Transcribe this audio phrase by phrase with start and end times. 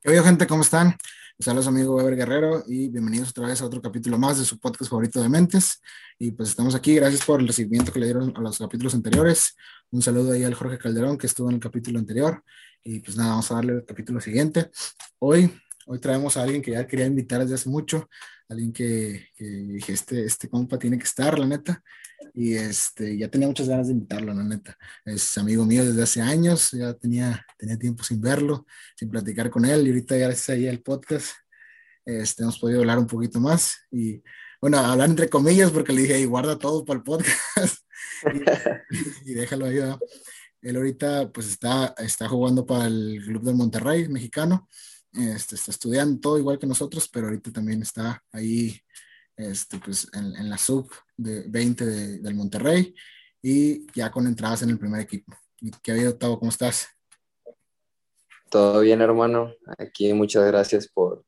[0.00, 0.46] ¿Qué gente?
[0.46, 0.96] ¿Cómo están?
[1.38, 4.44] Les habla su amigo Weber Guerrero y bienvenidos otra vez a otro capítulo más de
[4.44, 5.82] su podcast favorito de Mentes.
[6.20, 9.56] Y pues estamos aquí, gracias por el recibimiento que le dieron a los capítulos anteriores.
[9.90, 12.44] Un saludo ahí al Jorge Calderón que estuvo en el capítulo anterior.
[12.84, 14.70] Y pues nada, vamos a darle el capítulo siguiente.
[15.18, 15.52] Hoy,
[15.88, 18.08] hoy traemos a alguien que ya quería invitar desde hace mucho,
[18.48, 21.82] alguien que, que este, este compa tiene que estar, la neta
[22.34, 24.76] y este, ya tenía muchas ganas de invitarlo, la neta.
[25.04, 28.66] Es amigo mío desde hace años, ya tenía, tenía tiempo sin verlo,
[28.96, 31.30] sin platicar con él, y ahorita gracias ahí al podcast
[32.04, 34.22] este, hemos podido hablar un poquito más y,
[34.60, 37.82] bueno, hablar entre comillas porque le dije, ahí guarda todo para el podcast
[39.26, 39.78] y, déjalo ahí.
[40.62, 44.68] Él ahorita pues está, está jugando para el Club del Monterrey mexicano,
[45.12, 48.80] este, está estudiando todo igual que nosotros, pero ahorita también está ahí
[49.36, 51.84] este, pues, en, en la sub de 20
[52.18, 52.94] del Monterrey
[53.42, 55.34] y ya con entradas en el primer equipo.
[55.82, 56.38] ¿Qué ha habido, Tavo?
[56.38, 56.88] ¿Cómo estás?
[58.50, 59.52] Todo bien, hermano.
[59.78, 61.24] Aquí muchas gracias por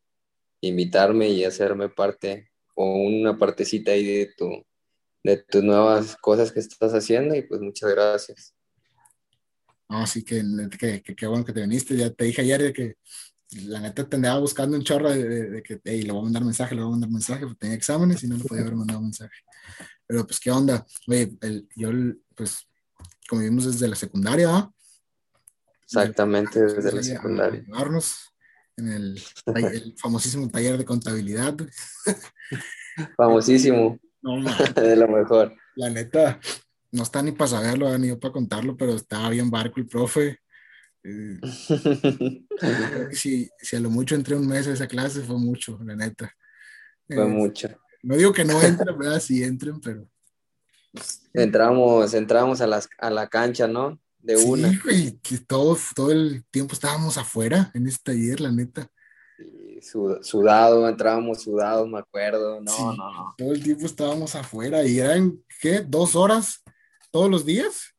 [0.61, 4.65] invitarme y hacerme parte o una partecita ahí de tu
[5.23, 8.55] de tus nuevas cosas que estás haciendo y pues muchas gracias.
[9.89, 10.43] No, sí que
[11.17, 11.97] qué bueno que te viniste.
[11.97, 12.95] Ya te dije ayer que
[13.53, 16.75] la neta te andaba buscando un chorro de, que hey, le voy a mandar mensaje,
[16.75, 19.35] le voy a mandar mensaje, porque tenía exámenes y no le podía haber mandado mensaje.
[20.07, 20.87] Pero pues, ¿qué onda?
[21.09, 21.91] Oye, el, yo,
[22.35, 22.67] pues,
[23.29, 24.75] como vimos desde la secundaria, ¿no?
[25.83, 27.65] Exactamente, desde la secundaria.
[28.77, 31.57] en el, el, famosísimo taller de contabilidad.
[33.17, 33.99] Famosísimo.
[34.23, 34.37] No,
[34.75, 35.55] de lo mejor.
[35.77, 36.41] La neta,
[36.93, 40.39] no está ni para saberlo, ni yo para contarlo, pero estaba bien barco el profe.
[41.03, 41.39] Eh,
[43.13, 46.35] si, si, a lo mucho entré un mes a esa clase, fue mucho, la neta.
[47.07, 47.69] Fue eh, mucho.
[48.03, 49.21] No digo que no entren, ¿verdad?
[49.21, 50.07] Sí entren, pero.
[51.33, 54.01] Entramos, entramos a, las, a la cancha, ¿no?
[54.19, 54.71] De una.
[54.71, 58.91] Sí, que todo, todo el tiempo estábamos afuera en este taller, la neta.
[60.21, 62.61] sudado, entrábamos sudados, me acuerdo.
[62.61, 63.35] No, no, no.
[63.39, 65.81] Todo el tiempo estábamos afuera y eran, ¿qué?
[65.81, 66.63] ¿Dos horas
[67.11, 67.95] todos los días?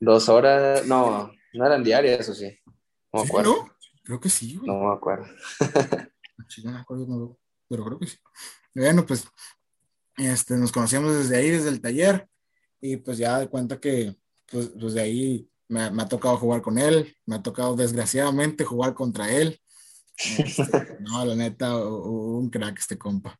[0.00, 2.58] Dos horas, no, no eran diarias, eso sí.
[3.12, 3.56] No me acuerdo.
[3.56, 3.72] ¿no?
[4.04, 5.26] Creo que sí, No me acuerdo.
[6.48, 7.38] sí, no me acuerdo,
[7.68, 8.18] pero creo que sí.
[8.74, 9.26] Bueno, pues
[10.16, 12.28] este, nos conocíamos desde ahí, desde el taller,
[12.80, 14.16] y pues ya de cuenta que
[14.50, 18.94] pues, pues de ahí me, ha tocado jugar con él, me ha tocado desgraciadamente jugar
[18.94, 19.60] contra él.
[20.16, 23.38] Este, no, la neta, un crack este compa.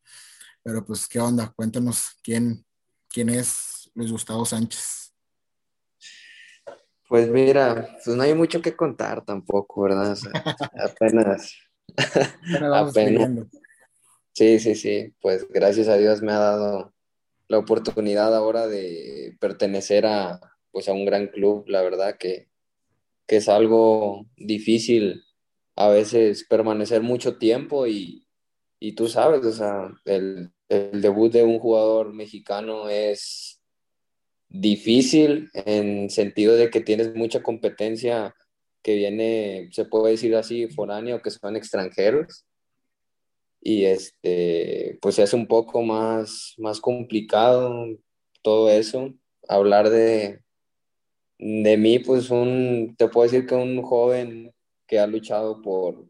[0.62, 1.52] Pero pues, ¿qué onda?
[1.56, 2.64] Cuéntanos quién,
[3.08, 5.07] quién es Luis Gustavo Sánchez.
[7.08, 10.16] Pues mira, pues no hay mucho que contar tampoco, ¿verdad?
[10.78, 11.54] apenas.
[12.74, 13.46] apenas.
[14.32, 15.14] Sí, sí, sí.
[15.20, 16.92] Pues gracias a Dios me ha dado
[17.48, 20.38] la oportunidad ahora de pertenecer a,
[20.70, 22.48] pues a un gran club, la verdad que,
[23.26, 25.24] que es algo difícil
[25.76, 28.26] a veces permanecer mucho tiempo y,
[28.78, 33.57] y tú sabes, o sea, el, el debut de un jugador mexicano es
[34.48, 38.34] difícil en sentido de que tienes mucha competencia
[38.82, 42.46] que viene, se puede decir así, foráneo, que son extranjeros.
[43.60, 47.86] Y este, pues es un poco más, más complicado
[48.42, 49.12] todo eso.
[49.48, 50.40] Hablar de,
[51.38, 54.54] de mí, pues un, te puedo decir que un joven
[54.86, 56.06] que ha luchado por,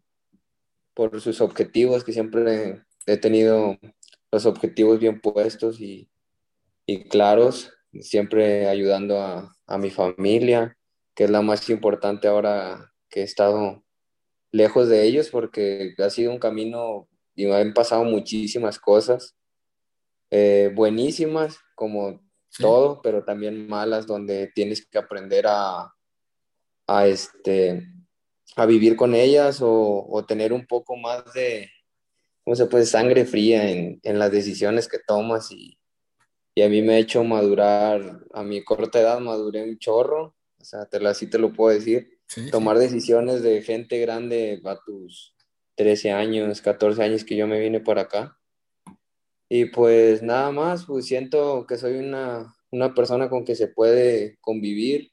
[0.95, 3.79] por sus objetivos, que siempre he tenido
[4.31, 6.09] los objetivos bien puestos y,
[6.87, 7.73] y claros,
[8.03, 10.77] siempre ayudando a, a, mi familia,
[11.15, 13.85] que es la más importante ahora que he estado
[14.53, 19.37] lejos de ellos, porque ha sido un camino y me han pasado muchísimas cosas,
[20.31, 22.21] eh, buenísimas como
[22.59, 25.95] todo, pero también malas, donde tienes que aprender a,
[26.87, 27.87] a, este,
[28.57, 31.71] a vivir con ellas o, o tener un poco más de,
[32.43, 32.87] ¿cómo se puede?
[32.87, 35.78] Sangre fría en, en las decisiones que tomas y,
[36.59, 40.65] y a mí me ha hecho madurar, a mi corta edad maduré un chorro, o
[40.65, 42.19] sea, te lo, así te lo puedo decir,
[42.51, 45.37] tomar decisiones de gente grande a tus
[45.77, 48.37] 13 años, 14 años que yo me vine por acá.
[49.49, 54.37] Y pues nada más, pues siento que soy una, una persona con que se puede
[54.41, 55.13] convivir,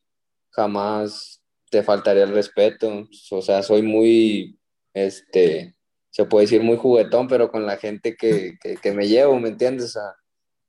[0.49, 4.57] jamás te faltaría el respeto, o sea, soy muy,
[4.95, 5.75] este,
[6.09, 9.49] se puede decir muy juguetón, pero con la gente que, que, que me llevo, ¿me
[9.49, 9.85] entiendes?
[9.85, 10.15] O sea,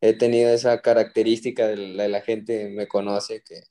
[0.00, 3.62] he tenido esa característica de la, la gente me conoce que,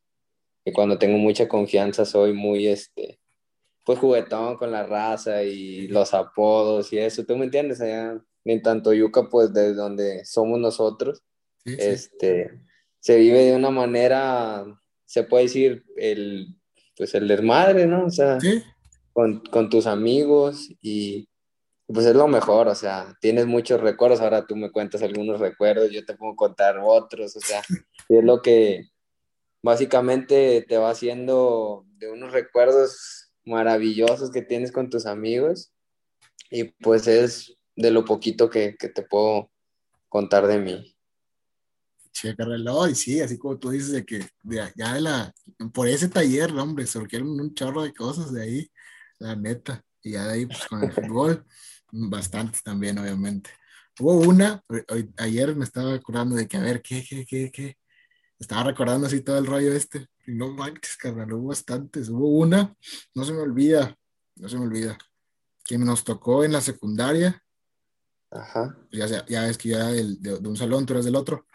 [0.63, 3.19] que, cuando tengo mucha confianza soy muy este
[3.83, 7.81] pues juguetón con la raza y los apodos y eso, ¿tú me entiendes?
[7.81, 11.23] Allá en tanto Yuca pues desde donde somos nosotros
[11.65, 12.59] este
[12.99, 14.65] se vive de una manera
[15.05, 16.55] se puede decir el
[16.95, 18.05] pues el desmadre, ¿no?
[18.05, 18.37] O sea,
[19.13, 21.27] con, con, tus amigos y
[21.87, 25.91] pues es lo mejor, o sea, tienes muchos recuerdos, ahora tú me cuentas algunos recuerdos,
[25.91, 27.61] yo te puedo contar otros, o sea,
[28.09, 28.89] es lo que
[29.61, 35.71] básicamente te va haciendo de unos recuerdos maravillosos que tienes con tus amigos
[36.49, 39.51] y pues es de lo poquito que, que te puedo
[40.09, 40.95] contar de mí.
[42.11, 45.33] Checa reloj, y sí, así como tú dices, de que de, ya de la,
[45.73, 48.71] por ese taller, hombre, surgieron un chorro de cosas de ahí,
[49.19, 51.45] la neta, y ya de ahí, pues con el fútbol,
[52.09, 53.49] bastantes también, obviamente.
[53.99, 57.77] Hubo una, hoy, ayer me estaba acordando de que, a ver, ¿qué, qué, qué, qué?
[58.37, 62.09] Estaba recordando así todo el rollo este, y no manches, carnal, hubo bastantes.
[62.09, 62.75] Hubo una,
[63.13, 63.95] no se me olvida,
[64.35, 64.97] no se me olvida,
[65.63, 67.41] que nos tocó en la secundaria,
[68.35, 68.77] Ajá.
[68.91, 71.45] Ya, ya ves que ya de, de, un salón, tú eres del otro.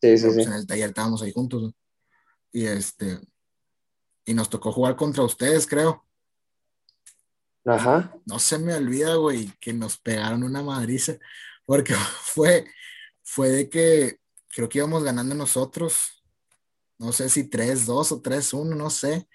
[0.00, 0.42] Sí, sí, sí.
[0.42, 1.62] En el taller estábamos ahí juntos.
[1.62, 1.74] ¿no?
[2.52, 3.18] Y este,
[4.24, 6.06] y nos tocó jugar contra ustedes, creo.
[7.64, 8.14] Ajá.
[8.26, 11.18] No se me olvida, güey, que nos pegaron una madriza,
[11.64, 12.66] porque fue,
[13.22, 14.18] fue de que
[14.48, 16.22] creo que íbamos ganando nosotros,
[16.98, 19.28] no sé si 3-2 o 3-1, no sé,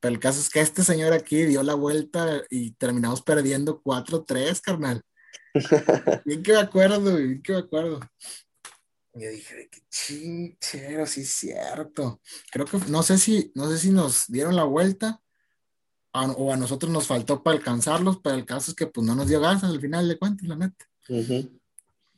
[0.00, 4.60] pero el caso es que este señor aquí dio la vuelta y terminamos perdiendo 4-3,
[4.60, 5.02] carnal.
[6.24, 8.00] Bien que me acuerdo, bien que me acuerdo.
[9.14, 12.20] Yo dije, qué chinchero, sí es cierto.
[12.52, 15.22] Creo que, no sé si, no sé si nos dieron la vuelta
[16.22, 19.28] o a nosotros nos faltó para alcanzarlos, pero el caso es que pues no nos
[19.28, 20.86] dio gas al final de cuentas, la neta.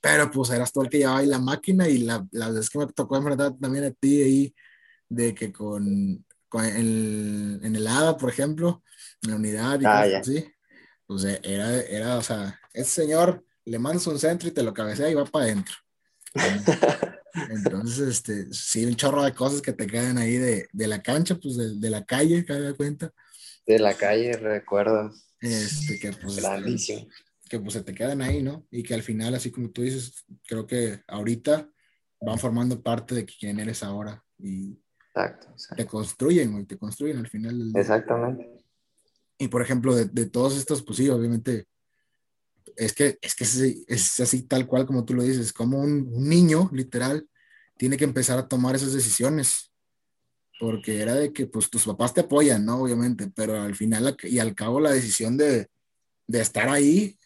[0.01, 2.79] Pero pues eras tú el que llevaba ahí la máquina y la, la vez que
[2.79, 4.55] me tocó enfrentar también a ti ahí,
[5.09, 8.83] de que con, con el, en el ADA, por ejemplo,
[9.23, 10.45] en la unidad y ah, cosas así,
[11.07, 15.11] pues era, era, o sea, ese señor le mandas un centro y te lo cabecea
[15.11, 15.75] y va para adentro.
[17.51, 21.35] Entonces, este, sí, un chorro de cosas que te quedan ahí de, de la cancha,
[21.37, 23.13] pues de, de la calle, cada cuenta.
[23.69, 25.13] De la calle, recuerdo.
[25.41, 26.37] Este, que pues.
[26.37, 27.07] Grandísimo.
[27.49, 28.67] Que pues se te quedan ahí, ¿no?
[28.71, 31.71] Y que al final, así como tú dices, creo que ahorita
[32.21, 34.25] van formando parte de quién eres ahora.
[34.39, 35.77] Y exacto, exacto.
[35.77, 37.81] te construyen, güey, te construyen al final del día.
[37.81, 38.65] Exactamente.
[39.39, 41.69] Y por ejemplo, de, de todos estos, pues sí, obviamente
[42.79, 46.71] es que es, que es, así tal cual como tú lo dices, como un, niño,
[46.73, 47.29] literal,
[47.77, 49.68] tiene que empezar a tomar esas decisiones,
[50.59, 52.83] porque era de que pues tus papás te apoyan, ¿no?
[52.83, 55.69] Obviamente, pero al final y al cabo la decisión de,
[56.27, 57.19] de estar ahí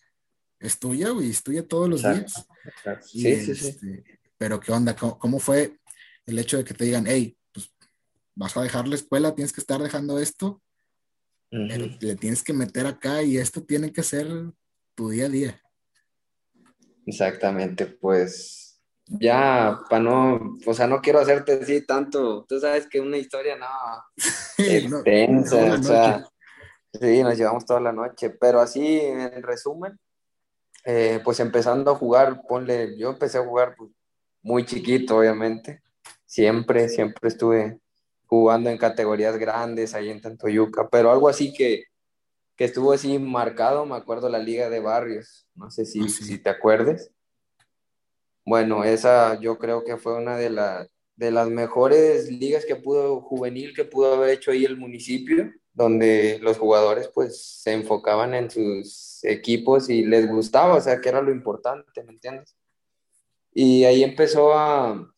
[0.61, 2.47] es tuya, güey, es tuya todos los días.
[3.01, 3.69] Sí, sí, sí.
[3.69, 4.95] Este, pero ¿qué onda?
[4.95, 5.79] ¿Cómo, fue
[6.27, 7.73] el hecho de que te digan, hey, pues
[8.35, 10.63] vas a dejar la escuela, tienes que estar dejando esto,
[11.51, 14.29] pero le tienes que meter acá y esto tiene que ser
[14.95, 15.63] tu día a día.
[17.07, 18.62] Exactamente, pues
[19.07, 23.57] ya para no, o sea, no quiero hacerte así tanto, tú sabes que una historia
[23.57, 23.67] no,
[24.59, 26.27] extensa, o sea,
[26.93, 29.99] sí, nos llevamos toda la noche, pero así en resumen,
[30.85, 33.91] eh, pues empezando a jugar, ponle, yo empecé a jugar pues,
[34.43, 35.83] muy chiquito, obviamente,
[36.25, 37.79] siempre, siempre estuve
[38.27, 41.85] jugando en categorías grandes ahí en Tantoyuca, pero algo así que
[42.57, 46.39] que estuvo así marcado, me acuerdo la Liga de Barrios, no sé si, ah, si
[46.39, 47.11] te acuerdes.
[48.45, 53.21] Bueno, esa yo creo que fue una de, la, de las mejores ligas que pudo,
[53.21, 58.51] juvenil que pudo haber hecho ahí el municipio, donde los jugadores pues se enfocaban en
[58.51, 62.57] sus equipos y les gustaba, o sea, que era lo importante, ¿me entiendes?
[63.55, 65.13] Y ahí empezó a,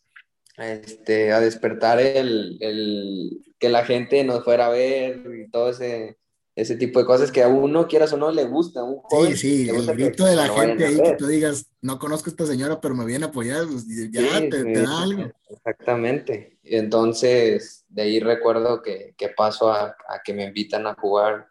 [0.59, 6.19] este, a despertar el, el, que la gente nos fuera a ver y todo ese,
[6.57, 8.85] ese tipo de cosas que a uno, quieras o no, le gusta.
[8.85, 12.31] Un sí, sí, el grito de la gente ahí que tú digas, no conozco a
[12.31, 15.33] esta señora, pero me viene a apoyar, pues, ya te, da algo.
[15.51, 16.59] Exactamente.
[16.63, 21.49] Entonces, de ahí recuerdo que, que paso a, a, que me invitan a jugar.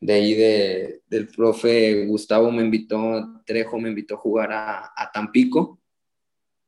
[0.00, 5.12] De ahí de, del profe Gustavo me invitó, Trejo me invitó a jugar a, a
[5.12, 5.78] Tampico.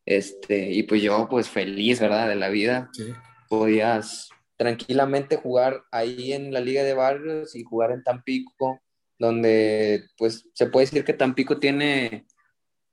[0.04, 2.28] Este, y pues yo, pues feliz, ¿verdad?
[2.28, 2.90] De la vida.
[2.92, 3.14] Sí.
[3.48, 4.28] Podías
[4.62, 8.80] tranquilamente jugar ahí en la Liga de Barrios y jugar en Tampico,
[9.18, 12.26] donde pues se puede decir que Tampico tiene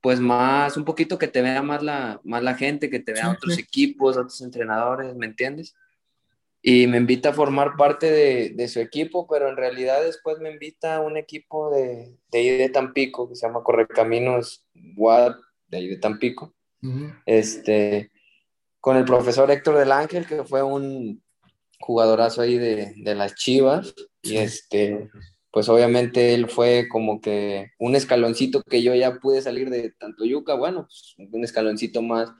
[0.01, 3.29] pues más, un poquito que te vea más la, más la gente, que te vea
[3.29, 5.75] otros equipos, otros entrenadores, ¿me entiendes?
[6.63, 10.49] Y me invita a formar parte de, de, su equipo, pero en realidad después me
[10.49, 15.35] invita a un equipo de, de ahí de Tampico, que se llama Correcaminos WAD,
[15.67, 16.55] de ahí de Tampico,
[17.27, 18.11] este,
[18.79, 21.21] con el profesor Héctor del Ángel, que fue un,
[21.79, 23.93] jugadorazo ahí de, de las Chivas.
[24.21, 25.09] Y este,
[25.51, 30.25] pues obviamente él fue como que un escaloncito que yo ya pude salir de tanto
[30.25, 32.31] Yuca, bueno, pues, un escaloncito más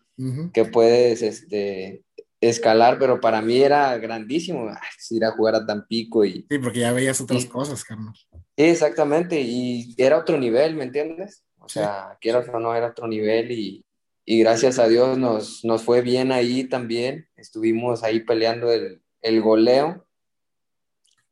[0.53, 2.03] que puedes este,
[2.41, 4.69] escalar, pero para mí era grandísimo.
[5.10, 6.46] Ir a jugar a Tampico y...
[6.50, 8.27] Sí, porque ya veías otras cosas, Carlos.
[8.31, 11.46] Sí, exactamente, y era otro nivel, ¿me entiendes?
[11.58, 13.86] O sea, quieras o no, era otro nivel y,
[14.25, 19.41] y gracias a Dios nos, nos fue bien ahí también, estuvimos ahí peleando el, el
[19.41, 20.05] goleo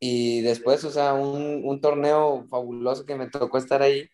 [0.00, 4.08] y después, o sea, un, un torneo fabuloso que me tocó estar ahí,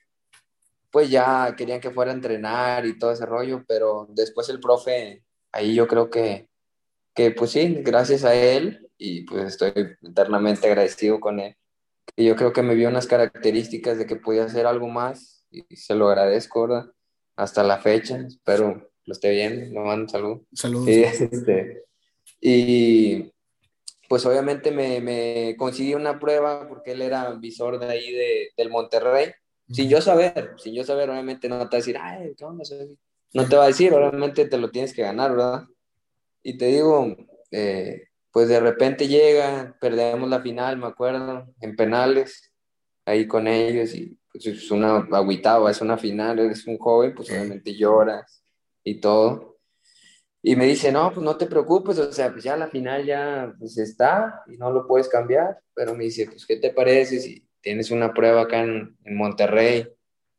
[0.90, 5.24] pues ya querían que fuera a entrenar y todo ese rollo, pero después el profe,
[5.52, 6.48] ahí yo creo que
[7.14, 11.56] que pues sí, gracias a él, y pues estoy eternamente agradecido con él,
[12.16, 15.76] y yo creo que me vio unas características de que podía hacer algo más, y
[15.76, 16.90] se lo agradezco, ¿verdad?
[17.36, 20.46] Hasta la fecha, espero lo esté bien, me mando un saludo.
[20.52, 20.88] Saludos.
[20.88, 21.84] Y, este,
[22.40, 23.32] y
[24.14, 28.70] pues obviamente me, me consiguió una prueba porque él era visor de ahí de, del
[28.70, 29.32] Monterrey,
[29.68, 32.62] sin yo saber, sin yo saber, obviamente no te va a decir, ay, ¿qué onda?
[33.32, 35.64] No te va a decir, obviamente te lo tienes que ganar, ¿verdad?
[36.44, 37.16] Y te digo,
[37.50, 42.52] eh, pues de repente llega, perdemos la final, me acuerdo, en penales,
[43.04, 47.30] ahí con ellos, y pues es una agüitado, es una final, eres un joven, pues
[47.30, 48.44] obviamente lloras
[48.84, 49.53] y todo.
[50.46, 53.54] Y me dice, no, pues no te preocupes, o sea, pues ya la final ya
[53.58, 57.48] pues está y no lo puedes cambiar, pero me dice, pues ¿qué te parece si
[57.62, 59.88] tienes una prueba acá en, en Monterrey,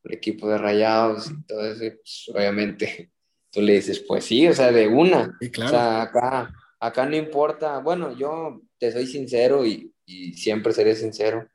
[0.03, 1.79] el equipo de Rayados y todo eso?
[1.79, 3.11] Pues obviamente
[3.51, 5.35] tú le dices, pues sí, o sea, de una.
[5.51, 5.69] claro.
[5.69, 7.79] O sea, acá, acá no importa.
[7.79, 11.47] Bueno, yo te soy sincero y, y siempre seré sincero.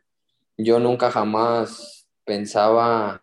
[0.57, 3.23] Yo nunca jamás pensaba,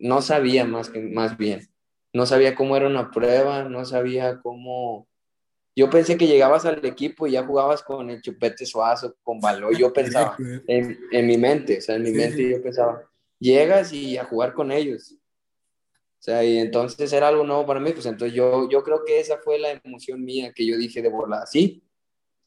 [0.00, 1.68] no sabía más, que, más bien,
[2.12, 5.08] no sabía cómo era una prueba, no sabía cómo...
[5.76, 9.76] Yo pensé que llegabas al equipo y ya jugabas con el chupete suazo, con balón.
[9.76, 10.36] Yo pensaba,
[10.66, 14.54] en, en, mi mente, o sea, en mi mente yo pensaba, llegas y a jugar
[14.54, 15.14] con ellos.
[16.18, 19.20] O sea, y entonces era algo nuevo para mí, pues entonces yo, yo creo que
[19.20, 21.84] esa fue la emoción mía que yo dije de volada, sí,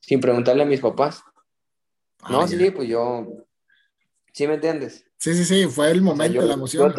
[0.01, 1.23] sin preguntarle a mis papás.
[2.29, 3.25] no, sí, pues yo,
[4.33, 5.05] ¿sí me entiendes?
[5.17, 6.93] Sí, sí, sí, fue el momento, la emoción.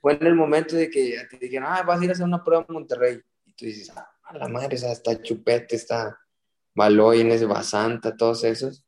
[0.00, 2.44] Fue en el momento de que te dijeron, ah, vas a ir a hacer una
[2.44, 3.20] prueba en Monterrey.
[3.44, 6.18] Y tú dices, ah, a la madre, está Chupete, está
[6.74, 8.84] Baloynes, Basanta, todos esos,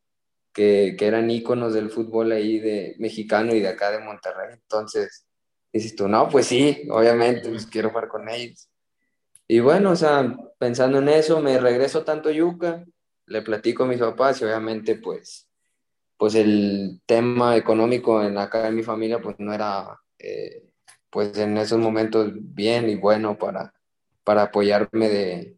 [0.53, 4.55] que, que eran íconos del fútbol ahí de mexicano y de acá de Monterrey.
[4.55, 5.27] Entonces,
[5.73, 8.69] dices tú, no, pues sí, obviamente, pues quiero jugar con ellos.
[9.47, 12.85] Y bueno, o sea, pensando en eso, me regreso tanto Yuca,
[13.29, 15.49] le platico a mis papás y obviamente pues,
[16.17, 20.68] pues el tema económico en acá en mi familia pues no era eh,
[21.11, 23.75] pues en esos momentos bien y bueno para,
[24.25, 25.57] para apoyarme de,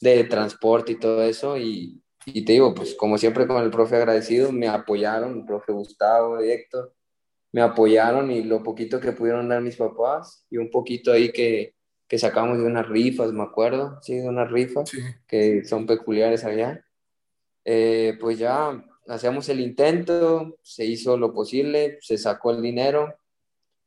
[0.00, 3.96] de transporte y todo eso y, y, te digo, pues como siempre con el profe
[3.96, 6.94] agradecido, me apoyaron, el profe Gustavo Héctor,
[7.52, 11.74] me apoyaron y lo poquito que pudieron dar mis papás y un poquito ahí que,
[12.06, 14.90] que sacamos de unas rifas, me acuerdo, sí, de unas rifas
[15.26, 16.84] que son peculiares allá.
[17.64, 23.14] Eh, pues ya hacemos el intento, se hizo lo posible, se sacó el dinero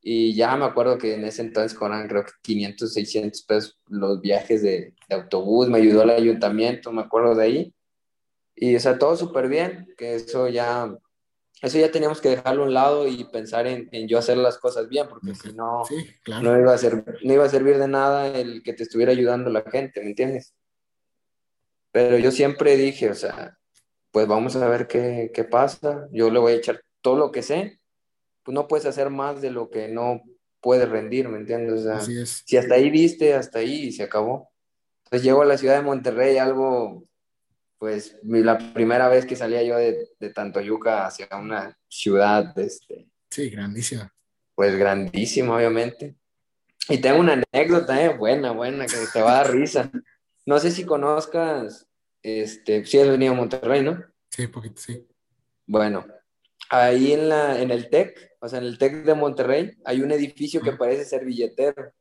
[0.02, 4.20] y ya me acuerdo que en ese entonces cobraban creo que 500, 600 pesos los
[4.22, 7.76] viajes de, de autobús, me ayudó el ayuntamiento, me acuerdo de ahí.
[8.56, 10.92] Y o sea, todo súper bien, que eso ya
[11.62, 14.58] eso ya teníamos que dejarlo a un lado y pensar en, en yo hacer las
[14.58, 15.84] cosas bien, porque si no,
[16.42, 19.52] no, iba a ser, no iba a servir de nada el que te estuviera ayudando
[19.52, 20.56] la gente, ¿me entiendes?
[21.92, 23.60] Pero yo siempre dije, o sea,
[24.10, 27.44] pues vamos a ver qué, qué pasa, yo le voy a echar todo lo que
[27.44, 27.80] sé,
[28.44, 30.22] pues no puedes hacer más de lo que no
[30.62, 31.82] puedes rendir, ¿me entiendes?
[31.82, 34.52] O sea, si hasta ahí viste, hasta ahí y se acabó.
[35.06, 37.06] Entonces llego a la ciudad de Monterrey, algo
[37.82, 43.50] pues la primera vez que salía yo de, de Tantoyuca hacia una ciudad, este, sí,
[43.50, 44.14] grandísima.
[44.54, 46.16] Pues grandísima, obviamente.
[46.88, 49.90] Y tengo una anécdota, eh, buena, buena, que te va a dar risa.
[50.46, 51.88] No sé si conozcas,
[52.22, 54.04] este, si has venido a Monterrey, ¿no?
[54.30, 55.08] Sí, poquito, sí.
[55.66, 56.06] Bueno,
[56.72, 60.12] ahí en, la, en el TEC, o sea, en el TEC de Monterrey, hay un
[60.12, 61.92] edificio que parece ser billetero.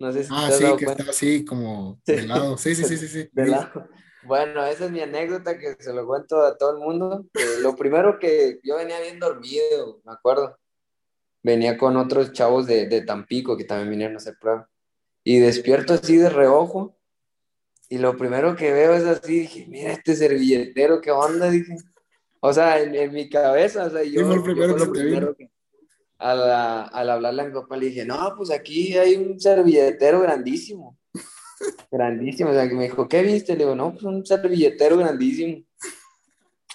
[0.00, 2.58] No sé si ah, sí, que está así como de lado.
[2.58, 3.06] Sí, sí, sí, sí.
[3.08, 3.28] sí.
[3.32, 3.88] De lado.
[4.24, 7.26] Bueno, esa es mi anécdota que se lo cuento a todo el mundo.
[7.60, 10.58] lo primero que yo venía bien dormido, me acuerdo.
[11.42, 14.68] Venía con otros chavos de, de Tampico que también vinieron a hacer prueba.
[15.22, 16.96] Y despierto así de reojo.
[17.88, 21.50] Y lo primero que veo es así, dije, mira este servilletero, ¿qué onda?
[21.50, 21.76] Dije.
[22.46, 24.26] O sea, en, mi cabeza, o sea, yo...
[24.26, 25.50] fue primero, que primero que,
[26.18, 26.42] al,
[26.92, 30.98] al hablarle a mi papá le dije, no, pues aquí hay un servilletero grandísimo
[31.90, 32.50] grandísimo.
[32.50, 33.52] O sea, que me dijo, ¿qué viste?
[33.52, 35.62] Le digo, no, pues un servilletero grandísimo.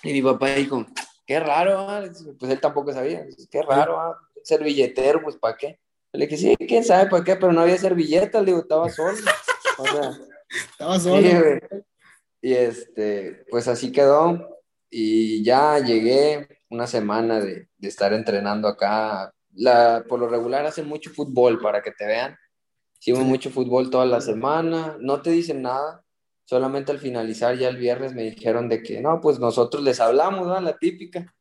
[0.04, 0.86] Y mi papá dijo,
[1.26, 2.04] qué raro, ¿ah?
[2.40, 4.18] pues él tampoco sabía, qué raro, ¿ah?
[4.44, 5.80] servilletero, pues ¿para qué?
[6.14, 9.18] Le dije, sí, quién sabe para qué, pero no había servilletas, le digo, estaba solo.
[9.78, 10.12] O sea,
[10.72, 11.28] estaba solo.
[12.42, 14.59] Y este, pues así quedó.
[14.90, 19.34] Y ya llegué una semana de, de estar entrenando acá.
[19.54, 22.36] La, por lo regular hacen mucho fútbol para que te vean.
[23.00, 24.98] Hicimos mucho fútbol toda la semana.
[25.00, 26.04] No te dicen nada.
[26.46, 30.48] Solamente al finalizar ya el viernes me dijeron de que no, pues nosotros les hablamos,
[30.48, 30.60] ¿no?
[30.60, 31.34] La típica.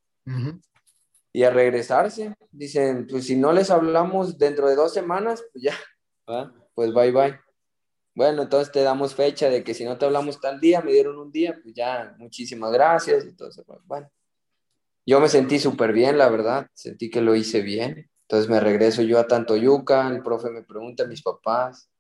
[1.33, 5.75] Y a regresarse, dicen, pues si no les hablamos dentro de dos semanas, pues ya,
[6.75, 7.48] pues bye bye.
[8.19, 11.19] Bueno, entonces te damos fecha de que si no te hablamos tal día, me dieron
[11.19, 13.65] un día, pues ya, muchísimas gracias y eso.
[13.85, 14.11] Bueno,
[15.07, 18.11] yo me sentí súper bien, la verdad, sentí que lo hice bien.
[18.23, 21.93] Entonces me regreso yo a Tantoyuca, el profe me pregunta a mis papás,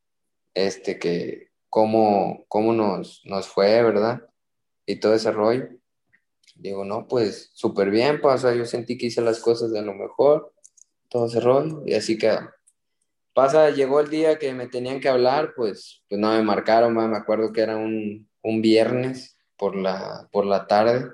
[0.55, 4.21] este, que cómo, cómo nos, nos fue, ¿verdad?
[4.87, 5.69] Y todo ese rollo.
[6.57, 10.53] Digo, no, pues súper bien, pasa, yo sentí que hice las cosas de lo mejor,
[11.09, 12.37] todo ese rollo, y así que
[13.39, 17.17] Pasa, llegó el día que me tenían que hablar, pues, pues no me marcaron, me
[17.17, 21.09] acuerdo que era un, un viernes por la, por la tarde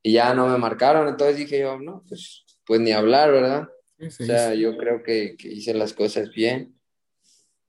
[0.00, 3.68] y ya no me marcaron, entonces dije yo, no, pues, pues ni hablar, ¿verdad?
[3.98, 6.78] o sea, yo creo que, que, hice las cosas bien.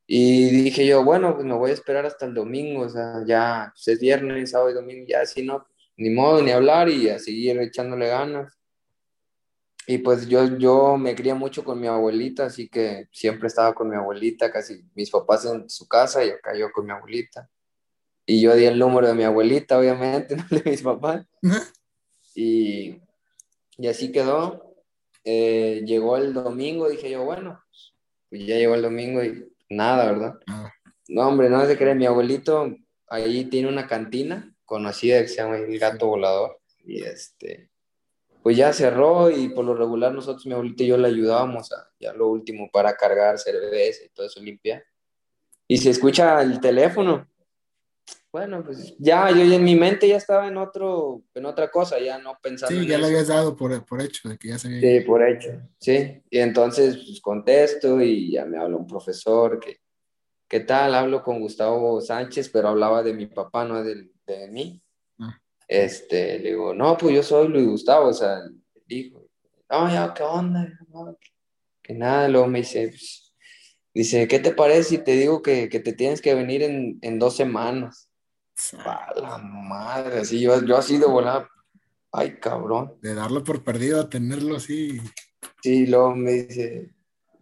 [0.06, 3.72] Y dije yo, bueno, pues me voy a esperar hasta el domingo, o sea, ya
[3.74, 5.66] pues es viernes, sábado y domingo, ya si no,
[5.98, 8.59] ni modo ni hablar y a seguir echándole ganas.
[9.92, 13.90] Y pues yo, yo me crié mucho con mi abuelita, así que siempre estaba con
[13.90, 17.50] mi abuelita, casi mis papás en su casa y acá yo con mi abuelita.
[18.24, 21.26] Y yo di el número de mi abuelita, obviamente, no de mis papás.
[22.36, 23.02] Y,
[23.80, 24.76] y así quedó.
[25.24, 27.60] Eh, llegó el domingo, dije yo, bueno,
[28.30, 30.36] pues ya llegó el domingo y nada, ¿verdad?
[31.08, 32.76] No, hombre, no se cree, mi abuelito
[33.08, 36.60] ahí tiene una cantina conocida que se llama El Gato Volador.
[36.86, 37.69] Y este,
[38.42, 41.90] pues ya cerró y por lo regular nosotros, mi abuelita y yo le ayudábamos a
[42.00, 44.84] ya lo último para cargar cerveza y todo eso limpia.
[45.68, 47.28] Y se escucha el teléfono.
[48.32, 52.20] Bueno, pues ya yo en mi mente ya estaba en otro, en otra cosa, ya
[52.20, 52.80] no pensando.
[52.80, 55.50] Sí, ya lo habías dado por, por, hecho, de que ya se Sí, por hecho,
[55.80, 56.22] sí.
[56.30, 59.78] Y entonces pues, contesto y ya me habla un profesor que,
[60.48, 60.94] ¿qué tal?
[60.94, 64.80] Hablo con Gustavo Sánchez, pero hablaba de mi papá, no de, de mí.
[65.70, 68.40] Este, le digo, no, pues yo soy Luis Gustavo, o sea,
[68.88, 69.24] dijo,
[69.70, 70.68] no, ya, ¿qué onda?
[71.84, 73.36] que, nada, luego me dice, pues,
[73.94, 77.20] dice, ¿qué te parece si te digo que, que te tienes que venir en, en
[77.20, 78.10] dos semanas?
[78.80, 81.48] A la madre, así, yo, yo así de volar,
[82.12, 82.98] ay, cabrón.
[83.04, 85.00] De darlo por perdido a tenerlo así.
[85.62, 86.96] Sí, luego me dice,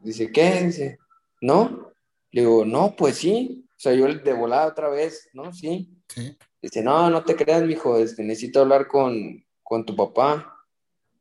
[0.03, 0.63] dice, ¿qué?
[0.65, 0.99] Dice,
[1.39, 1.93] ¿no?
[2.31, 3.63] Le digo, no, pues sí.
[3.69, 5.53] O sea, yo de volada otra vez, ¿no?
[5.53, 5.97] Sí.
[6.09, 6.37] Sí.
[6.61, 10.53] Dice, no, no te creas, mijo, este, necesito hablar con, con tu papá.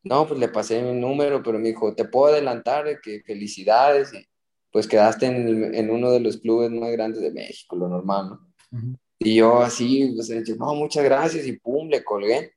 [0.03, 4.13] No, pues le pasé mi número, pero me dijo, te puedo adelantar, que felicidades.
[4.15, 4.27] Y
[4.71, 8.99] pues quedaste en, en, uno de los clubes más grandes de México, lo normal, ¿no?
[9.19, 12.53] Y yo así, pues, no, muchas gracias, y pum, le colgué.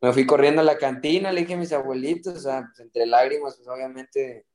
[0.00, 3.06] Me fui corriendo a la cantina, le dije a mis abuelitos, o sea, pues, entre
[3.06, 4.46] lágrimas, pues obviamente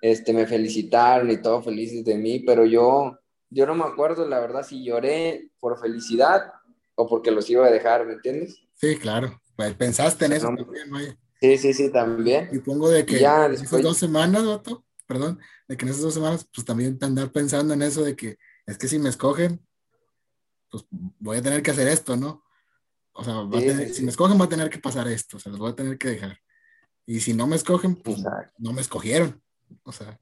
[0.00, 3.18] este, me felicitaron y todo felices de mí, pero yo,
[3.50, 6.52] yo no me acuerdo, la verdad, si lloré por felicidad
[6.96, 8.60] o porque los iba a dejar, ¿me entiendes?
[8.74, 9.40] Sí, claro.
[9.54, 12.48] Pues pensaste en eso también, Sí, sí, sí, también.
[12.50, 16.14] Y pongo de que ya, esas dos semanas, Otto, perdón, de que en esas dos
[16.14, 19.64] semanas, pues también andar pensando en eso de que es que si me escogen,
[20.70, 22.42] pues voy a tener que hacer esto, ¿no?
[23.12, 23.46] O sea,
[23.92, 25.96] si me escogen, va a tener que pasar esto, o sea, los voy a tener
[25.98, 26.38] que dejar.
[27.06, 28.22] Y si no me escogen, pues
[28.58, 29.40] no me escogieron.
[29.84, 30.18] O sea.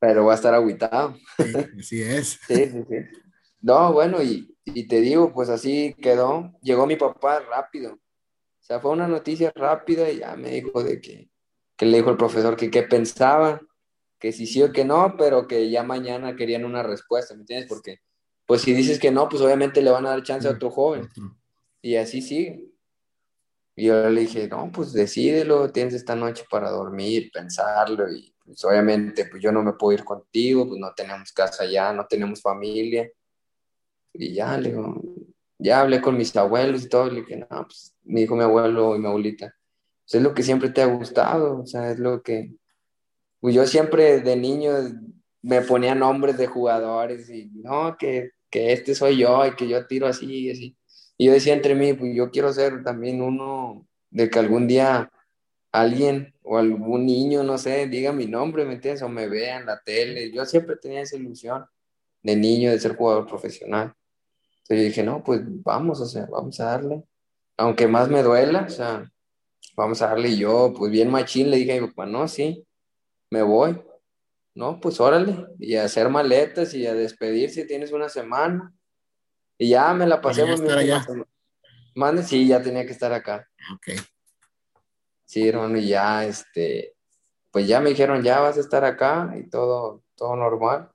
[0.00, 1.16] Pero voy a estar aguitado.
[1.36, 2.38] Sí, así es.
[2.46, 2.96] sí, sí, sí.
[3.60, 6.52] No, bueno, y, y te digo, pues así quedó.
[6.60, 7.94] Llegó mi papá rápido.
[7.94, 11.30] O sea, fue una noticia rápida y ya me dijo de que,
[11.76, 13.60] que le dijo el profesor que qué pensaba,
[14.18, 17.68] que si sí o que no, pero que ya mañana querían una respuesta, ¿me entiendes?
[17.68, 18.00] Porque,
[18.44, 21.08] pues si dices que no, pues obviamente le van a dar chance a otro joven.
[21.80, 22.72] Y así sigue.
[23.76, 28.64] Y yo le dije, no, pues decídelo, tienes esta noche para dormir, pensarlo y pues
[28.64, 32.40] obviamente pues yo no me puedo ir contigo, pues no tenemos casa ya, no tenemos
[32.40, 33.08] familia.
[34.18, 35.02] Y ya, le digo,
[35.58, 38.96] ya hablé con mis abuelos y todo, le dije, no, pues me dijo mi abuelo
[38.96, 39.54] y mi abuelita,
[40.04, 42.54] pues es lo que siempre te ha gustado, o sea, es lo que,
[43.40, 44.72] pues yo siempre de niño
[45.42, 49.86] me ponía nombres de jugadores y no, que, que este soy yo y que yo
[49.86, 50.76] tiro así y así.
[51.18, 55.10] Y yo decía entre mí, pues yo quiero ser también uno de que algún día
[55.72, 59.02] alguien o algún niño, no sé, diga mi nombre, ¿me entiendes?
[59.02, 60.32] O me vea en la tele.
[60.32, 61.64] Yo siempre tenía esa ilusión
[62.22, 63.94] de niño de ser jugador profesional.
[64.68, 67.04] Entonces yo dije, no, pues vamos, o sea, vamos a darle.
[67.56, 69.08] Aunque más me duela, o sea,
[69.76, 70.30] vamos a darle.
[70.30, 72.66] Y yo, pues bien machín, le dije a mi papá, no, sí,
[73.30, 73.80] me voy.
[74.56, 75.46] No, pues órale.
[75.60, 78.74] Y a hacer maletas y a despedirse, tienes una semana.
[79.56, 81.24] Y ya me la pasé por mi
[81.94, 83.48] Mande, sí, ya tenía que estar acá.
[83.72, 84.00] Ok.
[85.24, 86.96] Sí, hermano, y ya, este,
[87.52, 90.90] pues ya me dijeron, ya vas a estar acá y todo, todo normal.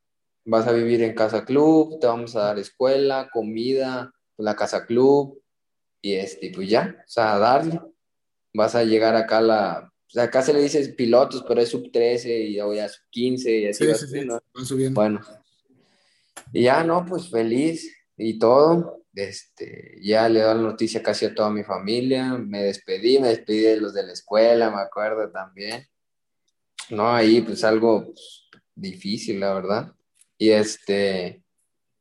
[0.45, 5.41] Vas a vivir en casa club, te vamos a dar escuela, comida, la casa club,
[6.01, 7.79] y este, pues ya, o sea, darle.
[8.53, 11.69] Vas a llegar acá a la, o sea, acá se le dice pilotos, pero es
[11.69, 14.41] sub 13 y ya sub 15 y así sí, subiendo.
[14.91, 15.21] Bueno,
[16.51, 19.05] y ya, no, pues feliz y todo.
[19.13, 23.59] Este, ya le doy la noticia casi a toda mi familia, me despedí, me despedí
[23.59, 25.85] de los de la escuela, me acuerdo también.
[26.89, 29.93] No, ahí pues algo pues, difícil, la verdad.
[30.41, 31.43] Y este,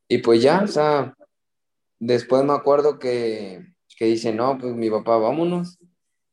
[0.08, 1.14] y pues ya, o sea,
[1.98, 3.66] después me acuerdo que,
[3.98, 5.78] que dice, no, pues mi papá, vámonos.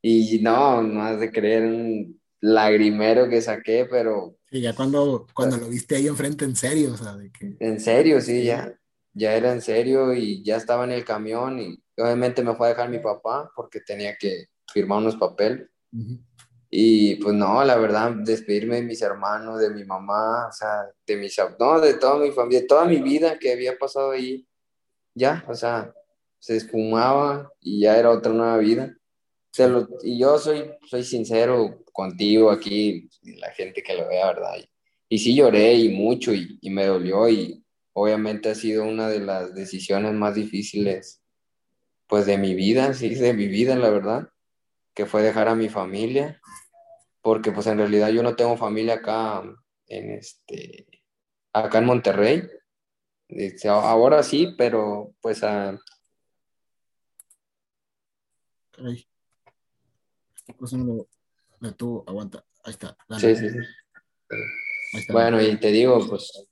[0.02, 4.38] Y no, no has de creer un lagrimero que saqué, pero...
[4.50, 7.58] Y ya cuando, cuando lo viste ahí enfrente, en serio, o sea, de que...
[7.60, 8.74] En serio, sí, ya
[9.18, 12.70] ya era en serio y ya estaba en el camión y obviamente me fue a
[12.70, 15.68] dejar mi papá porque tenía que firmar unos papeles.
[16.70, 21.16] Y pues no, la verdad, despedirme de mis hermanos, de mi mamá, o sea, de
[21.16, 24.46] mis, no, de toda mi familia, de toda mi vida que había pasado ahí,
[25.14, 25.94] ya, o sea,
[26.40, 28.96] se esfumaba y ya era otra nueva vida.
[30.04, 34.58] y yo soy, soy sincero contigo aquí, la gente que lo vea, ¿verdad?
[34.58, 34.70] Y,
[35.16, 37.64] y sí lloré y mucho y, y me dolió y,
[38.00, 41.24] obviamente ha sido una de las decisiones más difíciles,
[42.06, 44.30] pues de mi vida, sí, de mi vida, la verdad,
[44.98, 46.42] que fue dejar a mi familia,
[47.22, 49.44] porque pues en realidad yo no tengo familia acá
[49.86, 50.88] en este,
[51.54, 52.42] acá en Monterrey.
[53.28, 55.78] Este, ahora sí, pero pues a...
[58.80, 59.08] Ay.
[61.78, 62.44] tú, aguanta.
[62.64, 62.98] Ahí está.
[63.20, 63.60] Sí, sí, sí.
[65.14, 66.50] Bueno, y te digo, pues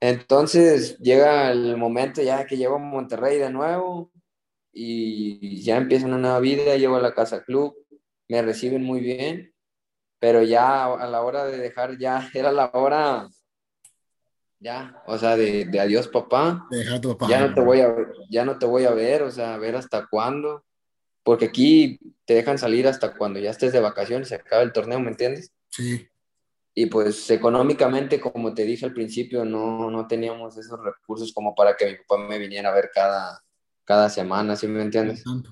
[0.00, 4.12] entonces llega el momento ya que llego a Monterrey de nuevo
[4.72, 7.74] y ya empieza una nueva vida, llego a la casa club,
[8.28, 9.52] me reciben muy bien,
[10.18, 13.28] pero ya a la hora de dejar, ya era la hora,
[14.60, 16.66] ya, o sea, de, de adiós papá,
[17.28, 17.94] ya no te voy a
[18.28, 20.64] ya no te voy a ver, o sea, a ver hasta cuándo,
[21.22, 25.00] porque aquí te dejan salir hasta cuando ya estés de vacaciones, se acaba el torneo,
[25.00, 25.52] ¿me entiendes?
[25.70, 26.08] Sí.
[26.74, 31.76] Y pues económicamente, como te dije al principio, no, no teníamos esos recursos como para
[31.76, 33.42] que mi papá me viniera a ver cada,
[33.88, 35.26] cada semana, ¿sí me entiendes?
[35.26, 35.42] O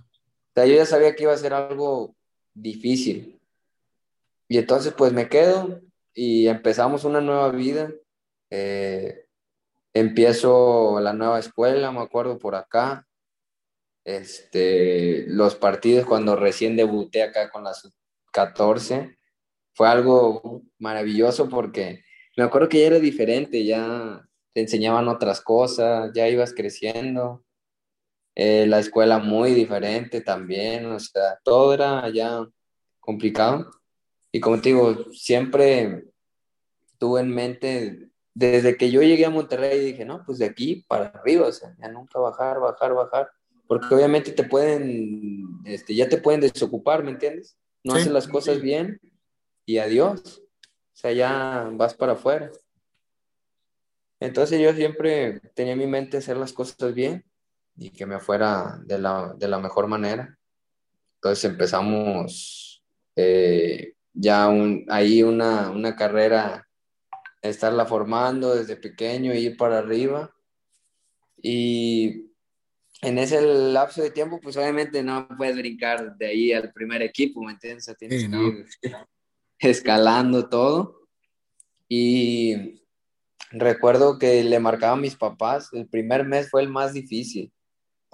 [0.55, 2.15] sea, yo ya sabía que iba a ser algo
[2.53, 3.41] difícil.
[4.47, 5.81] Y entonces pues me quedo
[6.13, 7.91] y empezamos una nueva vida.
[8.51, 9.25] Eh,
[9.95, 13.07] empiezo la nueva escuela, me acuerdo por acá.
[14.05, 17.91] Este, los partidos cuando recién debuté acá con las
[18.33, 19.17] 14
[19.73, 22.05] fue algo maravilloso porque
[22.37, 27.46] me acuerdo que ya era diferente, ya te enseñaban otras cosas, ya ibas creciendo,
[28.39, 32.47] eh, la escuela muy diferente también, o sea, todo era ya
[33.01, 33.71] complicado.
[34.31, 36.05] Y como te digo, siempre
[36.99, 41.07] tuve en mente, desde que yo llegué a Monterrey, dije, no, pues de aquí para
[41.07, 43.31] arriba, o sea, ya nunca bajar, bajar, bajar,
[43.67, 47.57] porque obviamente te pueden, este, ya te pueden desocupar, ¿me entiendes?
[47.83, 49.01] No haces las cosas bien
[49.65, 50.43] y adiós.
[50.93, 52.51] O sea, ya vas para afuera.
[54.21, 57.25] Entonces yo siempre tenía en mi mente hacer las cosas bien
[57.77, 60.39] y que me fuera de la, mejor manera.
[61.17, 62.83] Entonces empezamos
[63.15, 64.49] eh, ya
[64.89, 66.67] ahí una, una carrera,
[67.43, 70.35] estarla formando desde pequeño, ir para arriba.
[71.43, 72.31] Y
[73.03, 77.43] en ese lapso de tiempo, pues obviamente no puedes brincar de ahí al primer equipo,
[77.43, 77.95] ¿me entiendes?
[77.99, 78.29] tienes
[79.59, 81.09] escalando todo.
[81.89, 82.83] Y
[83.51, 87.53] recuerdo que le marcaba a mis papás, el primer mes fue el más difícil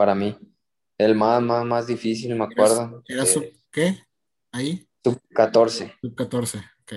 [0.02, 0.36] para mí.
[0.98, 3.04] El más, más, más difícil, me acuerdo.
[3.06, 4.02] ¿Era sub qué?
[4.50, 4.84] ¿Ahí?
[5.04, 5.94] Sub 14.
[6.00, 6.92] Sub 14, ok.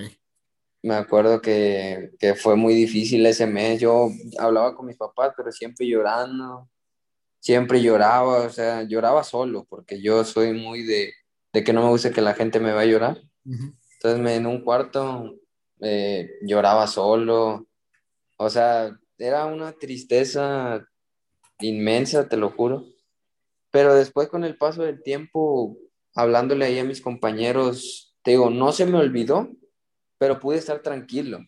[0.82, 3.80] Me acuerdo que, que, fue muy difícil ese mes.
[3.80, 4.08] Yo
[4.40, 6.68] hablaba con mis papás, pero siempre llorando.
[7.38, 11.12] Siempre lloraba, o sea, lloraba solo, porque yo soy muy de,
[11.52, 13.22] de que no me gusta que la gente me vea a llorar.
[13.44, 15.32] Entonces me, en un cuarto
[15.80, 17.68] eh, lloraba solo.
[18.36, 20.84] O sea, era una tristeza
[21.60, 22.95] inmensa, te lo juro.
[23.76, 25.76] Pero después con el paso del tiempo,
[26.14, 29.50] hablándole ahí a mis compañeros, te digo, no se me olvidó,
[30.16, 31.40] pero pude estar tranquilo.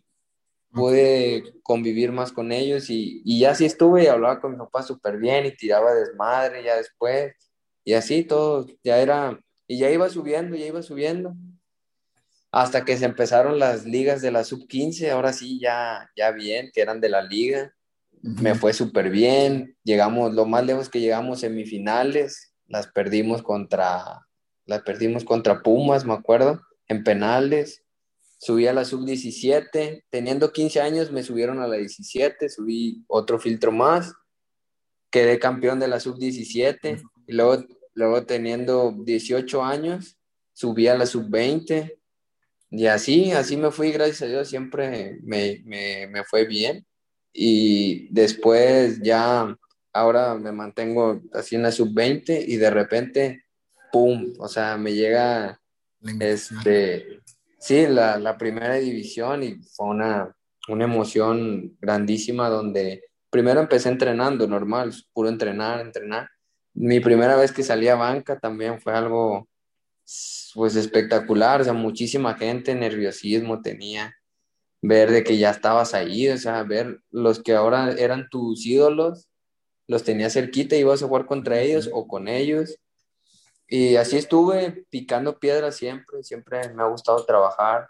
[0.70, 4.82] Pude convivir más con ellos y, y ya sí estuve y hablaba con mi papá
[4.82, 7.34] súper bien y tiraba desmadre ya después.
[7.82, 11.34] Y así todo, ya era, y ya iba subiendo, ya iba subiendo
[12.52, 16.70] hasta que se empezaron las ligas de la sub 15, ahora sí ya, ya bien,
[16.74, 17.74] que eran de la liga.
[18.22, 22.52] Me fue súper bien, llegamos, lo más lejos que llegamos semifinales.
[22.66, 24.26] Las perdimos contra,
[24.66, 27.84] las perdimos contra Pumas, me acuerdo, en penales.
[28.38, 33.72] Subí a la sub-17, teniendo 15 años me subieron a la 17, subí otro filtro
[33.72, 34.14] más,
[35.10, 40.18] quedé campeón de la sub-17 y luego, luego teniendo 18 años
[40.52, 41.98] subí a la sub-20
[42.70, 46.86] y así, así me fui, gracias a Dios, siempre me, me, me fue bien.
[47.32, 49.56] Y después ya,
[49.92, 53.44] ahora me mantengo así en la sub-20 y de repente,
[53.92, 54.32] ¡pum!
[54.38, 55.60] O sea, me llega,
[56.20, 57.20] este,
[57.58, 60.34] sí, la, la, primera división y fue una,
[60.68, 66.28] una emoción grandísima donde primero empecé entrenando, normal, puro entrenar, entrenar.
[66.74, 69.48] Mi primera vez que salí a banca también fue algo
[70.54, 74.14] pues espectacular, o sea, muchísima gente, nerviosismo tenía,
[74.80, 79.28] ver de que ya estabas ahí, o sea, ver los que ahora eran tus ídolos,
[79.86, 82.78] los tenías cerquita y ibas a jugar contra ellos o con ellos.
[83.66, 87.88] Y así estuve picando piedras siempre, siempre me ha gustado trabajar,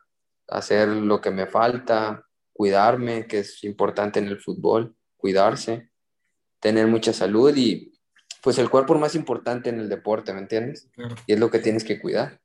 [0.49, 5.91] hacer lo que me falta, cuidarme, que es importante en el fútbol, cuidarse,
[6.61, 7.93] tener mucha salud y
[8.43, 10.89] pues el cuerpo es más importante en el deporte, ¿me entiendes?
[11.27, 12.41] Y es lo que tienes que cuidar.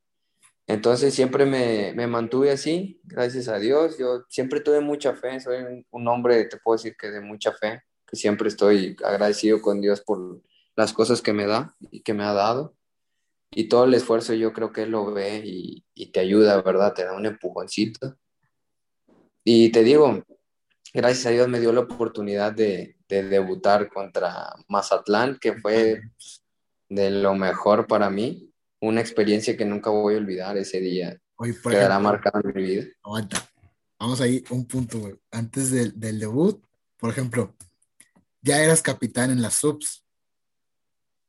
[0.66, 3.98] Entonces siempre me, me, mantuve así, gracias a Dios.
[3.98, 7.82] Yo siempre tuve mucha fe, soy un, hombre, te puedo decir que de mucha fe,
[8.06, 10.40] que siempre estoy agradecido con Dios por
[10.74, 12.74] las cosas que me da y que me ha dado.
[13.50, 16.94] Y todo el esfuerzo yo creo que Él lo ve y, y te ayuda, ¿verdad?
[16.94, 18.16] Te da un empujoncito.
[19.44, 20.24] Y te digo,
[20.94, 26.00] gracias a Dios me dio la oportunidad de, de debutar contra Mazatlán, que fue
[26.88, 28.53] de lo mejor para mí
[28.88, 31.20] una experiencia que nunca voy a olvidar ese día.
[31.62, 32.84] Quedará marcada en mi vida.
[33.02, 33.48] Aguanta.
[33.98, 35.14] Vamos ahí, un punto, güey.
[35.30, 36.62] Antes del, del debut,
[36.98, 37.54] por ejemplo,
[38.42, 40.04] ya eras capitán en las subs.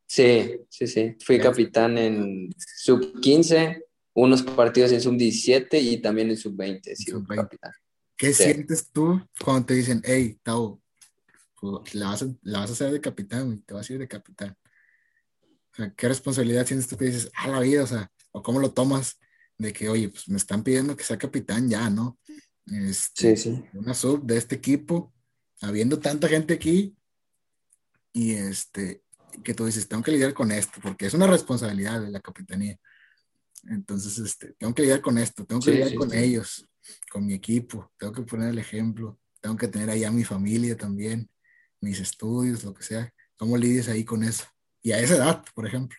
[0.08, 1.16] Sí, sí, sí.
[1.24, 6.96] Fui capitán en sub 15, unos partidos en sub 17 y también en sub 20.
[6.96, 7.58] Sub -20.
[8.18, 10.82] ¿Qué sientes tú cuando te dicen, hey, Tau,
[11.60, 14.08] pues, la vas, a, la vas a hacer de capitán, te vas a ir de
[14.08, 14.56] capitán?
[15.96, 19.20] ¿Qué responsabilidad tienes tú que dices, a la vida, o sea, o cómo lo tomas
[19.58, 22.18] de que, oye, pues me están pidiendo que sea capitán ya, ¿no?
[22.66, 23.64] Este, sí, sí.
[23.74, 25.14] Una sub de este equipo,
[25.62, 26.96] habiendo tanta gente aquí,
[28.14, 29.04] y este,
[29.44, 32.78] que tú dices, tengo que lidiar con esto, porque es una responsabilidad de la capitanía.
[33.64, 36.68] Entonces, este, tengo que lidiar con esto, tengo que lidiar con ellos,
[37.12, 41.30] con mi equipo, tengo que poner el ejemplo, tengo que tener allá mi familia también,
[41.82, 43.14] mis estudios, lo que sea.
[43.38, 44.46] ¿Cómo lidias ahí con eso?
[44.86, 45.98] Y a esa edad, por ejemplo.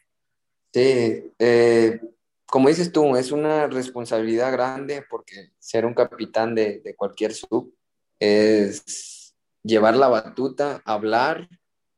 [0.73, 2.01] Sí, eh,
[2.47, 7.75] como dices tú, es una responsabilidad grande porque ser un capitán de, de cualquier sub
[8.21, 11.49] es llevar la batuta, hablar,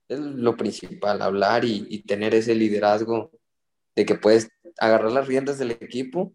[0.08, 3.32] es lo principal, hablar y, y, tener ese liderazgo
[3.94, 4.48] de que puedes
[4.78, 6.32] agarrar las riendas del equipo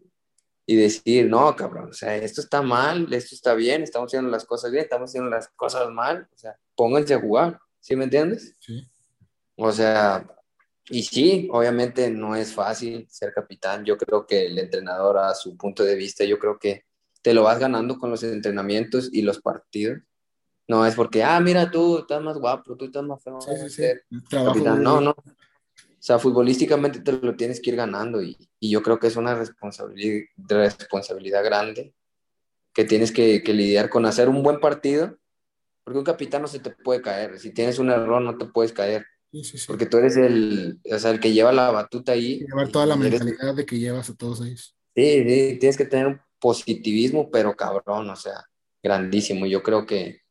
[0.67, 4.45] y decir, no, cabrón, o sea, esto está mal, esto está bien, estamos haciendo las
[4.45, 8.55] cosas bien, estamos haciendo las cosas mal, o sea, pónganse a jugar, ¿sí me entiendes?
[8.59, 8.87] Sí.
[9.55, 10.27] O sea,
[10.89, 13.85] y sí, obviamente no es fácil ser capitán.
[13.85, 16.85] Yo creo que el entrenador a su punto de vista, yo creo que
[17.21, 19.99] te lo vas ganando con los entrenamientos y los partidos.
[20.67, 23.39] No es porque, ah, mira, tú estás más guapo, tú estás más feo.
[23.41, 24.61] Sí, sí, sí.
[24.79, 25.11] No, no.
[25.11, 29.15] O sea, futbolísticamente te lo tienes que ir ganando y, y yo creo que es
[29.15, 31.93] una responsabilidad, responsabilidad grande
[32.73, 35.17] que tienes que, que lidiar con hacer un buen partido,
[35.83, 37.39] porque un capitán no se te puede caer.
[37.39, 39.05] Si tienes un error, no te puedes caer
[39.67, 42.39] porque tú eres el, o sea, el que lleva la batuta ahí.
[42.39, 44.75] Llevar toda la mentalidad de que llevas a todos ellos.
[44.95, 48.45] Sí, sí, tienes que tener un positivismo, pero cabrón, o sea,
[48.83, 49.47] grandísimo.
[49.47, 50.21] Yo creo que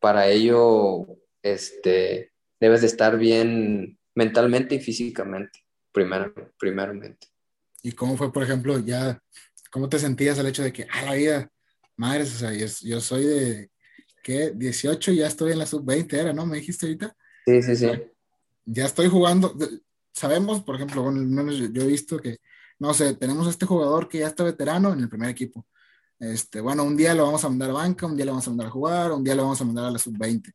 [0.00, 1.06] para ello,
[1.42, 5.60] este, debes de estar bien mentalmente y físicamente,
[5.90, 7.28] primero, primeramente.
[7.82, 9.18] ¿Y cómo fue, por ejemplo, ya,
[9.70, 11.50] cómo te sentías al hecho de que, a la vida,
[11.96, 13.70] madres, o sea, yo, yo soy de,
[14.22, 14.52] ¿qué?
[14.54, 16.44] 18 ya estoy en la sub-20, era, ¿no?
[16.44, 17.16] Me dijiste ahorita.
[17.46, 18.11] Sí, sí, sí
[18.64, 19.54] ya estoy jugando,
[20.12, 22.38] sabemos, por ejemplo, bueno, yo he visto que,
[22.78, 25.66] no sé, tenemos este jugador que ya está veterano en el primer equipo.
[26.18, 28.50] Este, bueno, un día lo vamos a mandar a banca, un día lo vamos a
[28.50, 30.52] mandar a jugar, un día lo vamos a mandar a la sub-20.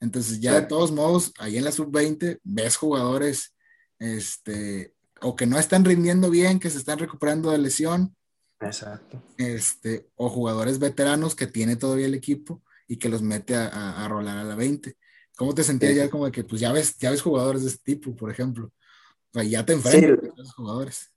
[0.00, 3.54] Entonces, ya de todos modos, ahí en la sub-20 ves jugadores
[3.98, 8.14] este, o que no están rindiendo bien, que se están recuperando de lesión.
[8.60, 9.22] Exacto.
[9.38, 14.04] Este, o jugadores veteranos que tiene todavía el equipo y que los mete a, a,
[14.04, 14.96] a rolar a la 20.
[15.36, 18.16] ¿Cómo te sentías ya como que, pues ya ves, ya ves jugadores de este tipo,
[18.16, 18.66] por ejemplo?
[18.66, 21.12] O sea, ya te enfrentas a los jugadores.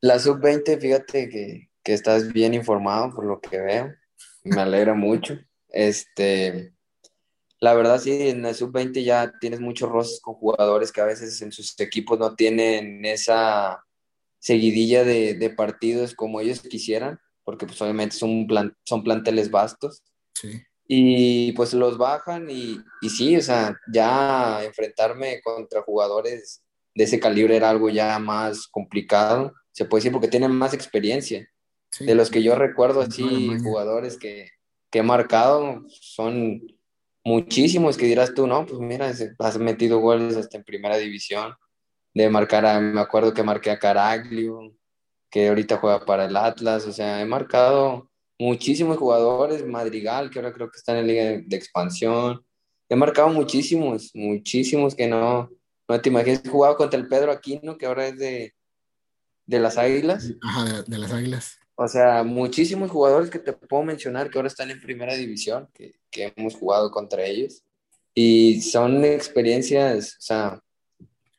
[0.00, 3.94] La sub-20, fíjate que, que, estás bien informado por lo que veo.
[4.42, 5.38] Me alegra mucho.
[5.68, 6.72] Este,
[7.60, 11.40] la verdad sí, en el sub-20 ya tienes muchos roces con jugadores que a veces
[11.42, 13.84] en sus equipos no tienen esa
[14.40, 18.48] seguidilla de, partidos como ellos quisieran, porque pues obviamente son,
[18.84, 20.02] son planteles vastos.
[20.94, 26.62] Y pues los bajan y, y sí, o sea, ya enfrentarme contra jugadores
[26.94, 31.48] de ese calibre era algo ya más complicado, se puede decir, porque tienen más experiencia.
[31.98, 33.24] De los que yo recuerdo así,
[33.62, 34.50] jugadores que,
[34.90, 36.60] que he marcado, son
[37.24, 41.54] muchísimos que dirás tú, no, pues mira, has metido goles hasta en primera división,
[42.12, 44.74] de marcar a, me acuerdo que marqué a Caraglio,
[45.30, 48.11] que ahorita juega para el Atlas, o sea, he marcado
[48.42, 52.44] muchísimos jugadores, Madrigal, que ahora creo que está en la liga de, expansión,
[52.88, 55.48] he marcado muchísimos, muchísimos que no,
[55.88, 58.52] no te imaginas, he jugado contra el Pedro Aquino, que ahora es de,
[59.46, 60.32] de las Águilas.
[60.42, 61.58] Ajá, de las Águilas.
[61.76, 65.94] O sea, muchísimos jugadores que te puedo mencionar que ahora están en primera división, que,
[66.10, 67.62] que hemos jugado contra ellos.
[68.12, 70.60] Y son experiencias, o sea,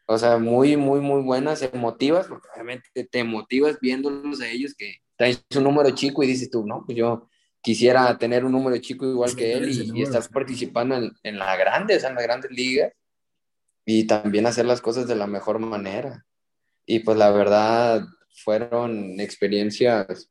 [0.05, 5.02] o sea, muy, muy, muy buenas, emotivas, porque obviamente te emotivas viéndolos a ellos que
[5.15, 7.27] traen su número chico y dices tú, no, pues yo
[7.61, 11.55] quisiera tener un número chico igual que él y, y estar participando en, en, la
[11.55, 12.91] grande, o sea, en las grandes ligas
[13.85, 16.25] y también hacer las cosas de la mejor manera.
[16.85, 18.03] Y pues la verdad,
[18.35, 20.29] fueron experiencias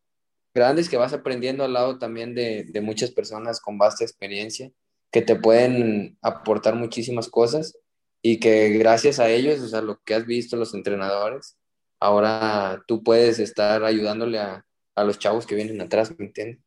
[0.54, 4.70] grandes que vas aprendiendo al lado también de, de muchas personas con vasta experiencia
[5.10, 7.78] que te pueden aportar muchísimas cosas
[8.22, 11.58] y que gracias a ellos, o sea, lo que has visto los entrenadores,
[12.00, 14.64] ahora tú puedes estar ayudándole a,
[14.94, 16.60] a los chavos que vienen atrás, ¿me entiendes?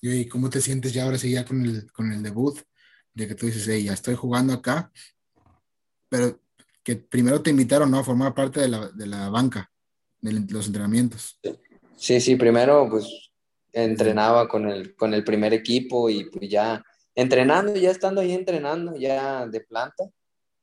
[0.00, 2.58] ¿Y cómo te sientes ya ahora sí ya con el, con el debut?
[3.14, 4.92] De que tú dices, hey, ya estoy jugando acá,
[6.08, 6.40] pero
[6.82, 7.98] que primero te invitaron ¿no?
[7.98, 9.70] a formar parte de la, de la banca
[10.20, 11.38] los entrenamientos.
[11.96, 13.30] Sí, sí, primero pues
[13.72, 16.82] entrenaba con el, con el primer equipo y pues ya
[17.14, 20.04] entrenando, ya estando ahí entrenando, ya de planta,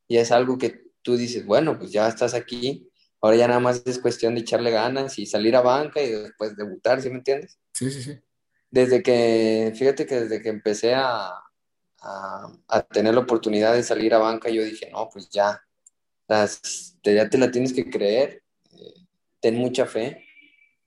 [0.07, 2.89] y es algo que tú dices, bueno, pues ya estás aquí,
[3.23, 6.57] ahora ya nada más es cuestión de echarle ganas y salir a banca y después
[6.57, 7.57] debutar, ¿sí me entiendes?
[7.71, 8.19] Sí, sí, sí.
[8.69, 11.29] Desde que, fíjate que desde que empecé a,
[12.01, 15.63] a, a tener la oportunidad de salir a banca, yo dije, no, pues ya,
[16.27, 18.43] ya te la tienes que creer
[19.39, 20.25] ten mucha fe.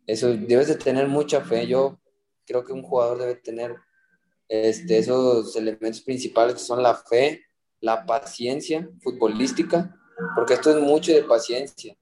[0.07, 1.66] Eso, debes de tener mucha fe.
[1.66, 2.01] Yo
[2.46, 3.77] creo que un jugador debe tener
[4.49, 7.44] este, esos elementos principales que son la fe,
[7.81, 9.94] la paciencia futbolística,
[10.35, 11.96] porque esto es mucho de paciencia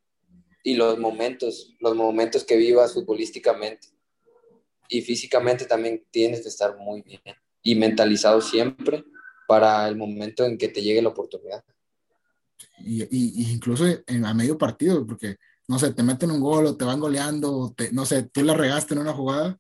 [0.65, 3.89] y los momentos, los momentos que vivas futbolísticamente
[4.89, 7.21] y físicamente también tienes que estar muy bien
[7.63, 9.05] y mentalizado siempre
[9.47, 11.63] para el momento en que te llegue la oportunidad.
[12.79, 15.37] Y, y, incluso en, a medio partido, porque
[15.69, 18.95] no sé, te meten un gol o te van goleando, no sé, tú la regaste
[18.95, 19.59] en una jugada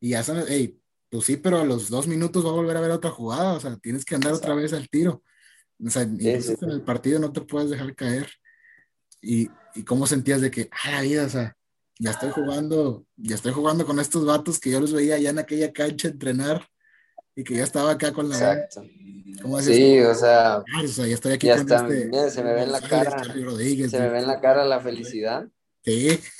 [0.00, 0.78] y ya sabes, hey,
[1.10, 3.60] pues sí, pero a los dos minutos va a volver a ver otra jugada, o
[3.60, 5.22] sea, tienes que andar otra vez al tiro.
[5.84, 8.30] O sea, en el partido no te puedes dejar caer.
[9.22, 11.56] Y, y cómo sentías de que, ah, la vida, o sea,
[11.98, 15.38] ya estoy jugando, ya estoy jugando con estos vatos que yo los veía allá en
[15.38, 16.66] aquella cancha entrenar
[17.34, 18.36] y que ya estaba acá con la.
[18.36, 18.82] Exacto.
[19.60, 22.72] sí, o sea, ah, o sea, ya estoy aquí con este, se me ve en
[22.72, 23.22] la cara.
[23.22, 23.34] se
[24.00, 25.46] me ve en la cara la felicidad.
[25.84, 26.18] Sí.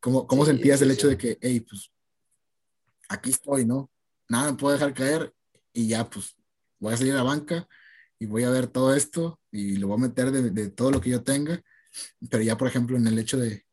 [0.00, 1.92] ¿Cómo, cómo sentías el hecho de que, hey, pues,
[3.08, 3.90] aquí estoy, ¿no?
[4.28, 5.32] Nada me puedo dejar caer
[5.72, 6.34] y ya, pues,
[6.78, 7.68] voy a salir a la banca
[8.20, 11.00] y voy a ver todo esto y lo voy a meter de, de todo lo
[11.00, 11.60] que yo tenga.
[12.30, 13.66] Pero ya, por ejemplo, en el hecho de,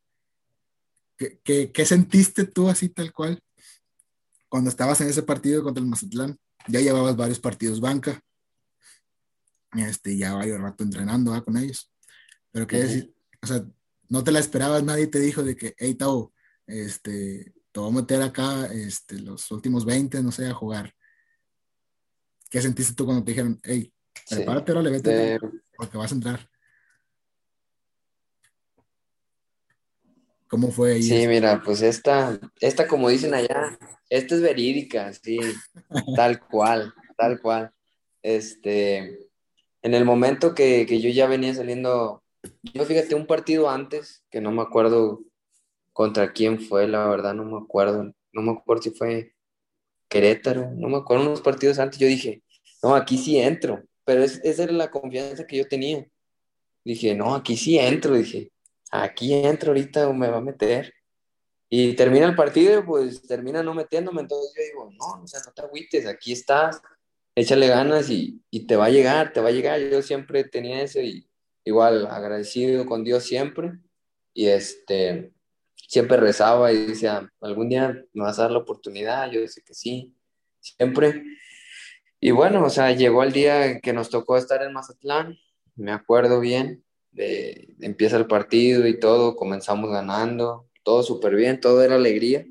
[1.16, 3.40] ¿qué, qué, qué sentiste tú así tal cual?
[4.48, 8.22] cuando estabas en ese partido contra el Mazatlán, ya llevabas varios partidos banca,
[9.72, 11.90] este, ya varios rato entrenando con ellos.
[12.50, 13.64] Pero qué decir, o sea,
[14.08, 16.32] no te la esperabas, nadie te dijo de que, hey, Tau,
[16.66, 20.94] este, te voy a meter acá este, los últimos 20, no sé, a jugar.
[22.50, 23.92] ¿Qué sentiste tú cuando te dijeron, hey,
[24.28, 24.78] prepárate, sí.
[24.82, 25.38] le vete,
[25.76, 26.48] porque vas a entrar?
[30.48, 31.02] ¿Cómo fue ahí?
[31.02, 33.78] Sí, mira, pues esta, esta como dicen allá,
[34.08, 35.38] esta es verídica, sí,
[36.16, 37.70] tal cual, tal cual.
[38.22, 39.28] Este,
[39.82, 42.22] en el momento que, que, yo ya venía saliendo,
[42.62, 45.20] yo fíjate, un partido antes, que no me acuerdo
[45.92, 49.34] contra quién fue, la verdad, no me acuerdo, no me acuerdo si fue
[50.08, 52.42] Querétaro, no me acuerdo, unos partidos antes, yo dije,
[52.82, 56.02] no, aquí sí entro, pero es, esa era la confianza que yo tenía.
[56.82, 58.50] Dije, no, aquí sí entro, dije,
[58.90, 60.94] aquí entro ahorita o me va a meter.
[61.68, 65.52] Y termina el partido, pues termina no metiéndome, entonces yo digo, no, o sea, no
[65.52, 66.80] te agüites, aquí estás,
[67.34, 69.78] échale ganas y, y, te va a llegar, te va a llegar.
[69.78, 71.28] Yo siempre tenía eso y
[71.66, 73.72] igual agradecido con Dios siempre
[74.32, 75.34] y este,
[75.86, 79.74] siempre rezaba y decía, algún día me vas a dar la oportunidad, yo decía que
[79.74, 80.16] sí,
[80.60, 81.24] siempre.
[82.20, 85.38] Y bueno, o sea, llegó el día que nos tocó estar en Mazatlán,
[85.76, 86.84] me acuerdo bien,
[87.80, 92.46] empieza el partido y todo, comenzamos ganando, todo súper bien, todo era alegría.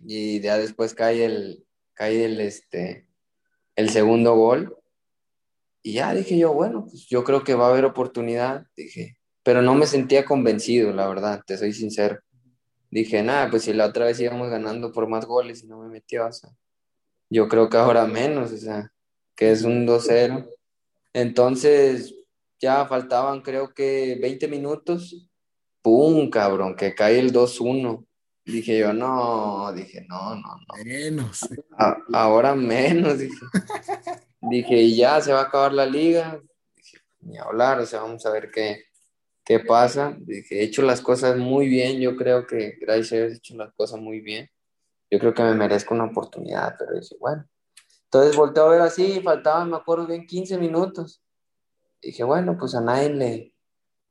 [0.00, 3.08] Y ya después cae el, cae el, este,
[3.76, 4.76] el segundo gol.
[5.82, 9.62] Y ya dije yo, bueno, pues yo creo que va a haber oportunidad, dije, pero
[9.62, 12.18] no me sentía convencido, la verdad, te soy sincero.
[12.90, 15.88] Dije, nada, pues si la otra vez íbamos ganando por más goles y no me
[15.88, 16.50] metió, o sea,
[17.28, 18.92] yo creo que ahora menos, o sea,
[19.34, 20.48] que es un 2-0.
[21.12, 22.14] Entonces,
[22.60, 25.28] ya faltaban creo que 20 minutos,
[25.82, 26.76] ¡pum, cabrón!
[26.76, 28.04] Que cae el 2-1.
[28.44, 30.84] Dije yo, no, dije, no, no, no.
[30.84, 31.48] Menos.
[32.12, 33.34] ahora menos, dije.
[34.40, 36.40] dije, ya se va a acabar la liga.
[36.76, 38.84] Dije, ni hablar, o sea, vamos a ver qué,
[39.44, 40.16] qué pasa.
[40.20, 44.00] Dije, he hecho las cosas muy bien, yo creo que gracias he hecho las cosas
[44.00, 44.48] muy bien.
[45.10, 47.46] Yo creo que me merezco una oportunidad, pero dije, bueno.
[48.04, 51.22] Entonces volteo a ver así, faltaban, me acuerdo bien, 15 minutos.
[52.00, 53.54] Dije, bueno, pues a nadie le,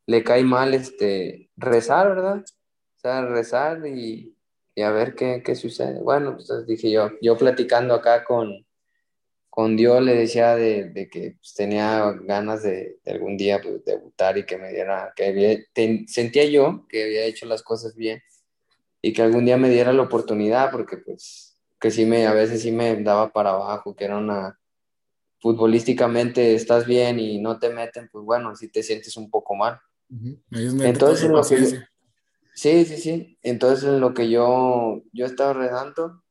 [0.05, 2.43] le cae mal este, rezar, ¿verdad?
[3.03, 4.35] rezar y,
[4.77, 6.01] a ver qué, qué, sucede.
[6.01, 8.65] Bueno, pues dije yo, yo platicando acá con,
[9.49, 14.45] con Dios le decía de, que pues, tenía ganas de, algún día pues, debutar y
[14.45, 15.67] que me diera, que
[16.07, 18.21] sentía yo que había hecho las cosas bien
[19.05, 22.63] y que algún día me diera la oportunidad porque pues que sí me, a veces
[22.63, 24.59] sí me daba para abajo, que era una,
[25.37, 29.79] futbolísticamente estás bien y no te meten, pues bueno, si te sientes un poco mal.
[30.49, 31.83] Entonces, lo que,
[32.55, 33.37] Sí, sí, sí.
[33.43, 36.23] Entonces, en lo que yo, yo estaba redando,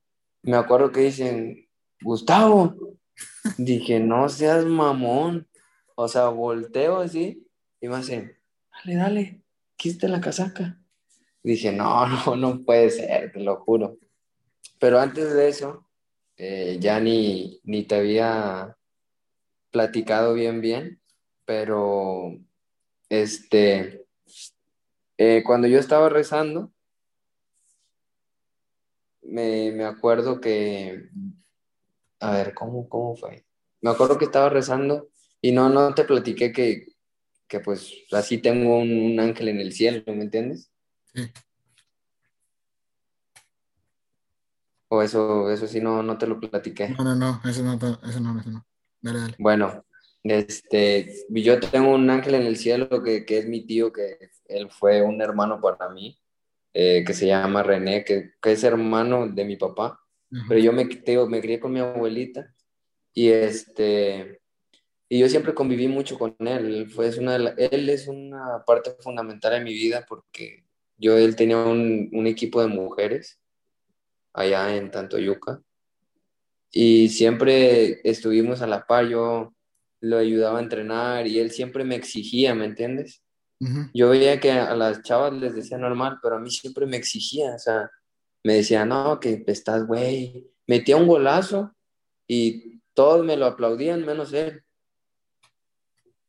[0.43, 1.69] me acuerdo que dicen,
[2.03, 2.75] Gustavo.
[3.57, 5.47] Dije, no seas mamón.
[5.95, 7.47] O sea, volteo así
[7.81, 8.37] y me hacen,
[8.73, 9.43] dale, dale,
[9.77, 10.81] quítate la casaca.
[11.45, 13.99] Dije, no, no, no puede ser, te lo juro.
[14.81, 15.89] Pero antes de eso,
[16.37, 18.77] eh, ya ni, ni te había
[19.71, 21.01] platicado bien, bien,
[21.45, 22.37] pero
[23.09, 24.05] este,
[25.19, 26.73] eh, cuando yo estaba rezando,
[29.23, 31.09] me, acuerdo que,
[32.21, 33.45] a ver, ¿cómo, ¿cómo fue?
[33.81, 35.09] Me acuerdo que estaba rezando
[35.41, 36.87] y no, no te platiqué que,
[37.49, 40.71] que pues así tengo un, ángel en el cielo, ¿me entiendes?
[44.89, 46.89] O eso, eso sí no, no te lo platiqué.
[46.91, 48.67] No, no, no, eso no, eso no, eso no.
[49.01, 49.35] Dale, dale.
[49.39, 49.85] Bueno,
[50.23, 54.71] este, yo tengo un ángel en el cielo que, que es mi tío, que él
[54.71, 56.19] fue un hermano para mí,
[56.73, 60.01] eh, que se llama René, que, que, es hermano de mi papá,
[60.49, 62.53] pero yo me, me crié con mi abuelita
[63.13, 64.41] y este,
[65.09, 69.53] y yo siempre conviví mucho con él, fue, es una, él es una parte fundamental
[69.53, 70.64] de mi vida porque
[70.97, 73.41] yo, él tenía un, un equipo de mujeres
[74.33, 75.63] allá en Tantoyuca
[76.77, 79.55] y siempre estuvimos a la par, yo
[80.01, 83.23] lo ayudaba a entrenar y él siempre me exigía, ¿me entiendes?
[83.95, 87.55] Yo veía que a las chavas les decía normal, pero a mí siempre me exigía,
[87.55, 87.91] o sea,
[88.43, 91.75] me decía, no, que estás, güey, metía un golazo
[92.27, 94.63] y todos me lo aplaudían, menos él.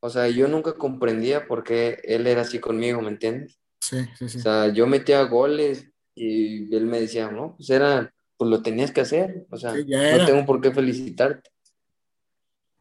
[0.00, 3.60] O sea, yo nunca comprendía por qué él era así conmigo, ¿me entiendes?
[3.80, 4.38] Sí, sí, sí.
[4.38, 8.90] O sea, yo metía goles y él me decía, no, pues era, pues lo tenías
[8.90, 11.50] que hacer, o sea, no tengo por qué felicitarte.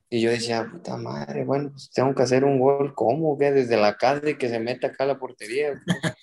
[0.10, 3.38] Y yo decía, puta madre, bueno, pues tengo que hacer un gol, ¿cómo?
[3.38, 3.52] ¿Qué?
[3.52, 5.82] Desde la casa y que se meta acá a la portería.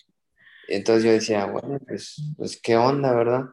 [0.68, 3.45] Entonces yo decía, bueno, pues, pues qué onda, ¿verdad?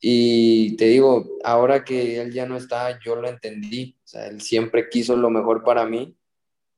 [0.00, 3.96] Y te digo, ahora que él ya no está, yo lo entendí.
[4.04, 6.16] O sea, él siempre quiso lo mejor para mí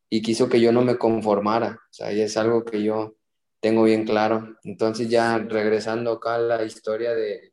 [0.08, 1.80] y quiso que yo no me conformara.
[1.90, 3.17] O sea, y es algo que yo
[3.60, 4.56] tengo bien claro.
[4.64, 7.52] Entonces ya regresando acá a la historia de,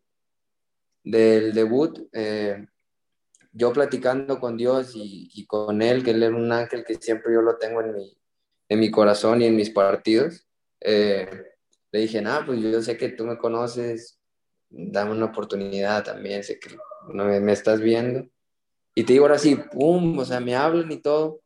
[1.03, 2.68] del debut, eh,
[3.51, 7.41] yo platicando con Dios y, con Él, que Él era un ángel que siempre yo
[7.41, 8.18] lo tengo en mi,
[8.70, 10.45] en mi corazón y en mis partidos,
[10.82, 11.30] eh,
[11.91, 14.20] le dije, nada, pues yo sé que tú me conoces,
[14.70, 16.76] dame una oportunidad también, sé que
[17.08, 18.28] me, me estás viendo.
[18.93, 21.41] Y te digo ahora sí, pum, o sea, me hablan y todo.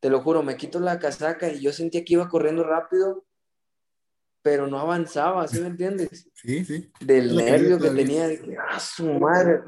[0.00, 3.26] Te lo juro, me quito la casaca y yo sentía que iba corriendo rápido
[4.42, 6.28] pero no avanzaba, ¿sí me entiendes?
[6.34, 6.90] Sí, sí.
[7.00, 9.60] Del nervio que, tenía, que, ah, su madre,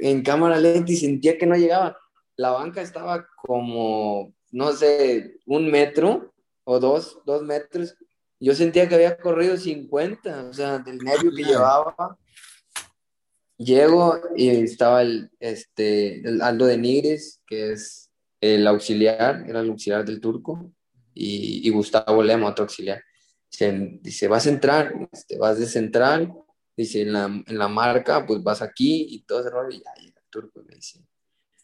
[0.00, 1.96] en cámara lenta y sentía que no llegaba.
[2.36, 6.32] La banca estaba como, no sé, un metro
[6.64, 7.96] o dos, dos metros.
[8.38, 12.16] Yo sentía que había corrido 50, o sea, del nervio que llevaba.
[13.58, 18.10] Llego y estaba el, este, el Aldo de Nigres, que es
[18.40, 20.72] el auxiliar, era el auxiliar del turco,
[21.12, 23.02] y, y Gustavo Lema, otro auxiliar
[24.02, 26.32] dice, vas a entrar, este, vas de central,
[26.76, 30.06] dice, en la, en la, marca, pues vas aquí y todo ese rollo, y ahí
[30.06, 31.00] el turco me dice,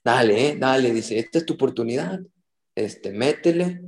[0.03, 2.21] dale, eh, dale, dice, esta es tu oportunidad,
[2.75, 3.83] este, métele,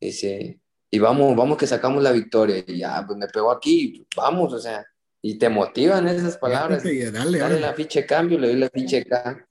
[0.00, 0.60] dice,
[0.94, 2.62] y vamos, vamos que sacamos la victoria.
[2.66, 4.84] Y ya, pues me pegó aquí, vamos, o sea,
[5.22, 6.82] y te motivan esas palabras.
[6.84, 9.46] dale, dale, la ficha de cambio, le doy la ficha de cambio.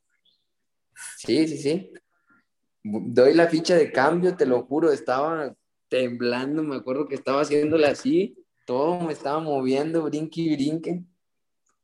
[1.18, 1.91] Sí, sí, sí.
[2.84, 5.52] Doy la ficha de cambio, te lo juro, estaba
[5.92, 11.04] temblando, me acuerdo que estaba haciéndole así, todo me estaba moviendo, brinque y brinque.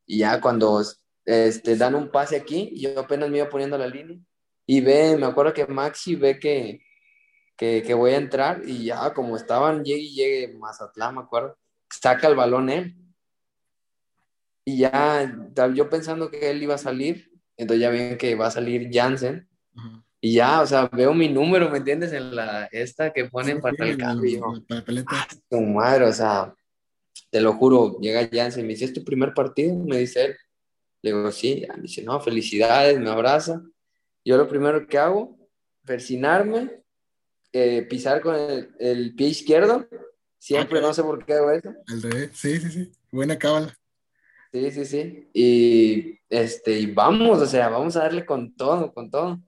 [0.05, 0.81] Y ya cuando
[1.25, 4.17] este, dan un pase aquí, yo apenas me iba poniendo la línea.
[4.65, 6.81] Y ve, me acuerdo que Maxi ve que,
[7.57, 11.57] que, voy a entrar y ya como estaban, llegue y llegue Mazatlán, me acuerdo,
[11.89, 12.95] saca el balón él.
[14.63, 15.35] Y ya
[15.73, 19.49] yo pensando que él iba a salir, entonces ya ven que va a salir Jansen.
[20.27, 22.11] Y ya, o sea, veo mi número, ¿me entiendes?
[22.11, 24.61] En la esta que ponen para el cambio.
[25.07, 26.53] Ah, tu madre, o sea,
[27.29, 29.73] te lo juro, llega Jansen, me dice, ¿es tu primer partido?
[29.73, 30.35] Me dice él.
[31.01, 33.63] Le digo, sí, me dice, no, felicidades, me abraza.
[34.25, 35.39] Yo lo primero que hago,
[35.85, 36.81] persinarme,
[37.53, 38.35] eh, pisar con
[38.79, 39.87] el, pie izquierdo.
[40.37, 41.73] Siempre, no sé por qué hago eso.
[41.87, 42.91] El revés, sí, sí, sí.
[43.13, 43.73] Buena cábala.
[44.51, 45.29] Sí, sí, sí.
[45.33, 49.39] Y, este, y vamos, o sea, vamos a darle con todo, con todo.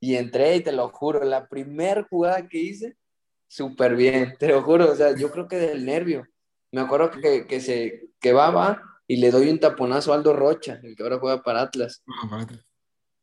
[0.00, 2.96] Y entré y te lo juro, la primera jugada que hice,
[3.46, 6.26] súper bien, te lo juro, o sea, yo creo que del nervio.
[6.72, 10.32] Me acuerdo que, que se, que va, va, y le doy un taponazo a Aldo
[10.32, 12.02] Rocha, el que ahora juega para Atlas.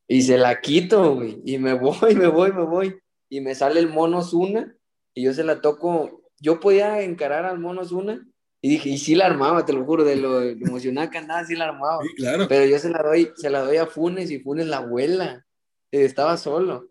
[0.07, 2.99] Y se la quito, güey, y me voy, me voy, me voy
[3.29, 4.75] y me sale el mono una
[5.13, 6.21] y yo se la toco.
[6.39, 8.25] Yo podía encarar al mono una
[8.61, 11.55] y dije, y sí la armaba, te lo juro, de lo emocionada que andaba, sí
[11.55, 11.99] la armaba.
[12.15, 12.47] claro.
[12.47, 15.45] Pero yo se la doy, se la doy a Funes y Funes la abuela.
[15.91, 16.89] Estaba solo.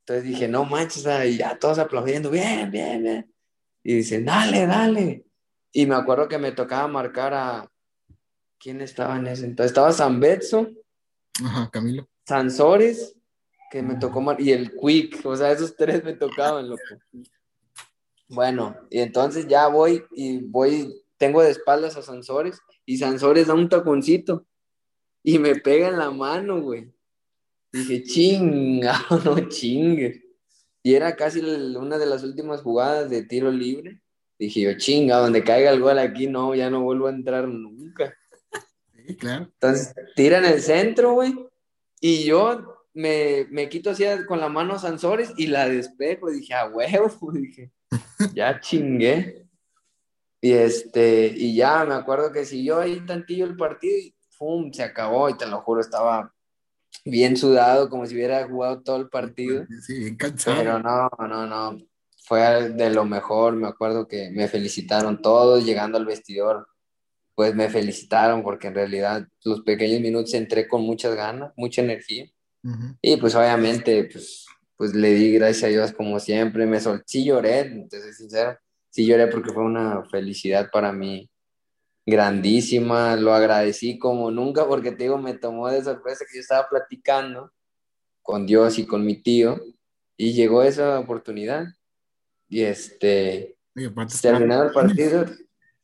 [0.00, 3.34] Entonces dije, no manches, y ya todos aplaudiendo, bien, bien, bien.
[3.82, 5.24] Y dicen, dale, dale.
[5.72, 7.70] Y me acuerdo que me tocaba marcar a.
[8.58, 9.72] ¿Quién estaba en ese entonces?
[9.72, 10.70] Estaba San Betso.
[11.44, 12.08] Ajá, Camilo.
[12.24, 13.16] Sansores
[13.70, 16.82] que me tocó y el Quick, o sea, esos tres me tocaban, loco.
[18.28, 23.54] Bueno, y entonces ya voy y voy, tengo de espaldas a Sansores y Sansores da
[23.54, 24.46] un taconcito
[25.22, 26.92] y me pega en la mano, güey.
[27.76, 30.22] Dije, chinga, no chingue.
[30.82, 34.00] Y era casi una de las últimas jugadas de tiro libre.
[34.38, 38.16] Dije yo, chinga, donde caiga el gol aquí, no, ya no vuelvo a entrar nunca.
[38.94, 39.44] Sí, claro.
[39.44, 41.34] Entonces, tiran el centro, güey.
[42.00, 46.30] Y yo me, me quito así con la mano Sansores y la despejo.
[46.30, 47.72] Dije, a huevo, dije,
[48.34, 49.46] ya chingué.
[50.40, 54.72] Y este, y ya me acuerdo que siguió ahí tantillo el partido y ¡pum!
[54.72, 55.28] se acabó.
[55.28, 56.32] Y te lo juro, estaba
[57.06, 59.64] bien sudado, como si hubiera jugado todo el partido.
[59.86, 60.58] Sí, bien cansado.
[60.58, 61.78] Pero no, no, no.
[62.24, 63.54] Fue de lo mejor.
[63.54, 66.66] Me acuerdo que me felicitaron todos llegando al vestidor.
[67.34, 72.26] Pues me felicitaron porque en realidad los pequeños minutos entré con muchas ganas, mucha energía.
[73.00, 74.44] Y pues obviamente, pues,
[74.74, 78.58] pues le di gracias a Dios como siempre, me solté, sí lloré, entonces sincero,
[78.90, 81.30] sí lloré porque fue una felicidad para mí
[82.06, 86.68] grandísima, lo agradecí como nunca porque te digo, me tomó de sorpresa que yo estaba
[86.68, 87.52] platicando
[88.22, 89.60] con Dios y con mi tío
[90.16, 91.66] y llegó esa oportunidad
[92.48, 93.56] y este,
[94.22, 95.26] terminado el partido,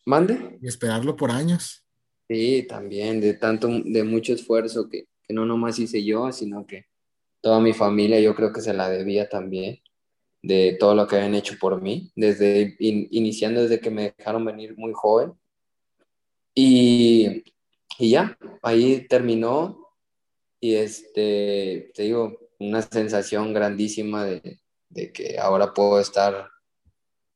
[0.06, 0.58] mande.
[0.62, 1.84] Y esperarlo por años.
[2.28, 6.86] Sí, también, de tanto, de mucho esfuerzo que, que no nomás hice yo, sino que
[7.40, 9.80] toda mi familia yo creo que se la debía también
[10.40, 14.76] de todo lo que habían hecho por mí, desde iniciando desde que me dejaron venir
[14.76, 15.32] muy joven.
[16.54, 17.44] Y,
[17.98, 19.78] y ya, ahí terminó.
[20.60, 26.48] Y este, te digo, una sensación grandísima de, de que ahora puedo estar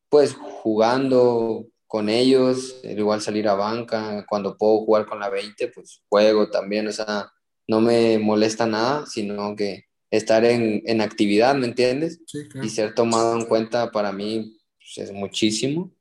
[0.09, 6.03] pues jugando con ellos, igual salir a banca, cuando puedo jugar con la 20, pues
[6.09, 7.31] juego también, o sea,
[7.69, 12.21] no me molesta nada, sino que estar en, en actividad, ¿me entiendes?
[12.63, 15.93] Y ser tomado en cuenta para mí pues, es muchísimo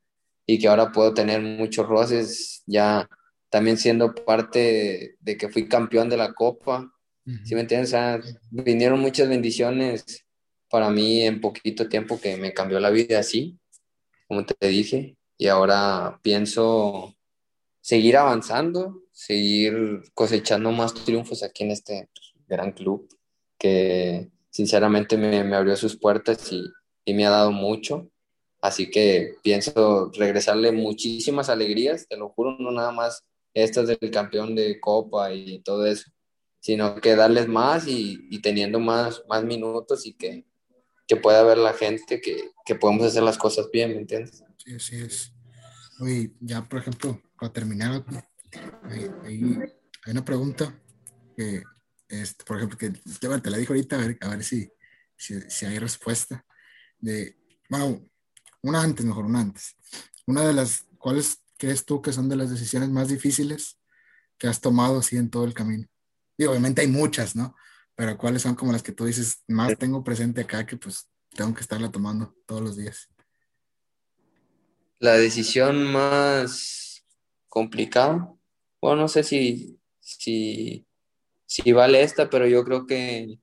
[0.45, 3.09] y que ahora puedo tener muchos roces ya
[3.49, 6.91] también siendo parte de, que fui campeón de la Copa,
[7.43, 7.89] ¿sí me entiendes?
[7.89, 8.21] O sea,
[8.51, 10.25] vinieron muchas bendiciones
[10.69, 13.57] para mí en poquito tiempo que me cambió la vida así,
[14.27, 17.15] como te dije, y ahora pienso
[17.81, 22.09] seguir avanzando, seguir cosechando más triunfos aquí en este
[22.47, 23.07] gran club
[23.57, 26.63] que sinceramente me, me abrió sus puertas y,
[27.05, 28.09] y, me ha dado mucho.
[28.65, 34.55] Así que pienso regresarle muchísimas alegrías, te lo juro, no nada más estas del campeón
[34.55, 36.09] de Copa y todo eso,
[36.59, 40.45] sino que darles más y, y teniendo más, más minutos y que,
[41.07, 44.43] que pueda ver la gente que, que podemos hacer las cosas bien, ¿me entiendes?
[44.57, 45.31] Sí, así es.
[45.99, 48.03] Oye, ya por ejemplo, para terminar,
[48.83, 49.59] hay, hay,
[50.07, 50.81] una pregunta
[51.37, 51.61] que
[52.09, 54.67] este, por ejemplo, que te la dijo ahorita, a ver, a ver si,
[55.15, 56.43] si, hay respuesta.
[56.97, 57.37] De,
[57.69, 58.09] bueno,
[58.65, 59.75] una antes, mejor, una antes.
[60.25, 63.79] Una de las, ¿cuáles crees tú que son de las decisiones más difíciles
[64.37, 65.87] que has tomado así en todo el camino?
[66.35, 67.55] Y obviamente hay muchas, ¿no?
[67.95, 71.53] Pero ¿cuáles son como las que tú dices, más tengo presente acá que pues tengo
[71.53, 73.07] que estarla tomando todos los días?
[74.97, 77.05] La decisión más
[77.47, 78.33] complicada,
[78.81, 80.87] bueno, no sé si, si,
[81.45, 83.39] si vale esta, pero yo creo que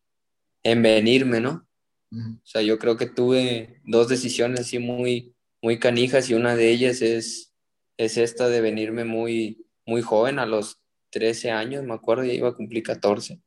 [0.65, 1.67] en venirme, ¿no?
[2.13, 6.71] O sea, yo creo que tuve dos decisiones así muy, muy canijas y una de
[6.71, 7.55] ellas es,
[7.97, 12.49] es esta de venirme muy, muy joven, a los 13 años, me acuerdo, ya iba
[12.49, 13.41] a cumplir 14.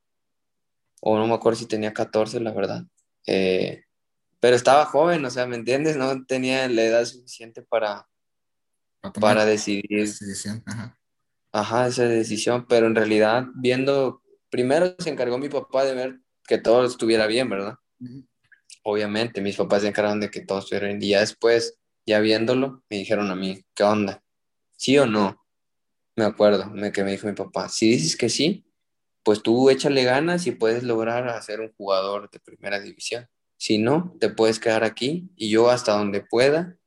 [1.02, 2.84] O no me acuerdo si tenía 14, la verdad.
[3.28, 3.84] Eh,
[4.40, 5.98] pero estaba joven, o sea, ¿me entiendes?
[5.98, 8.08] No tenía la edad suficiente para,
[9.20, 10.08] para decidir.
[10.66, 11.00] Ajá.
[11.52, 16.58] ajá, esa decisión, pero en realidad viendo, primero se encargó mi papá de ver que
[16.58, 17.76] todo estuviera bien, ¿verdad?
[18.86, 21.02] Obviamente mis papás se encargaron de que todo estuviera bien.
[21.02, 24.24] Y ya después, ya viéndolo, me dijeron a mí, ¿qué onda?
[24.78, 25.46] ¿Sí o no?
[26.16, 28.66] Me acuerdo me, que me dijo mi papá, si dices que sí,
[29.24, 33.28] pues tú échale ganas y puedes lograr hacer un jugador de primera división.
[33.58, 36.78] Si no, te puedes quedar aquí y yo hasta donde pueda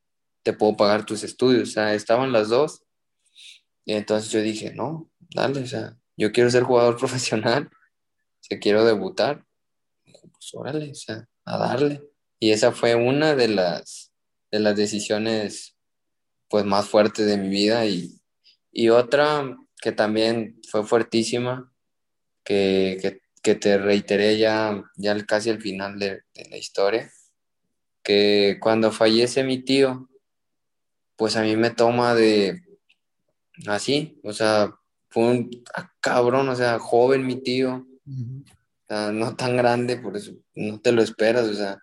[0.48, 1.68] te puedo pagar tus estudios.
[1.68, 2.82] O sea, estaban las dos.
[3.84, 8.82] Y entonces yo dije, no, dale, o sea, yo quiero ser jugador profesional, o quiero
[8.84, 9.44] debutar.
[10.04, 12.02] Pues órale, o sea, a darle.
[12.38, 14.12] Y esa fue una de las,
[14.50, 15.76] de las decisiones
[16.48, 17.84] pues más fuertes de mi vida.
[17.86, 18.14] Y,
[18.90, 21.72] otra que también fue fuertísima,
[22.44, 27.10] que, te reiteré ya, ya casi al final de, la historia,
[28.02, 30.08] que cuando fallece mi tío,
[31.16, 32.62] pues a mí me toma de
[33.66, 34.72] así, o sea,
[35.08, 35.64] fue un
[36.00, 37.86] cabrón, o sea, joven mi tío,
[38.88, 41.78] no tan grande, por eso no te lo esperas, o sea.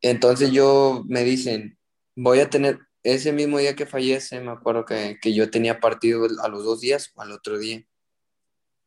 [0.00, 1.78] Entonces yo me dicen,
[2.14, 6.48] voy a tener, ese mismo día que fallece, me acuerdo que, yo tenía partido a
[6.48, 7.84] los dos días o al otro día.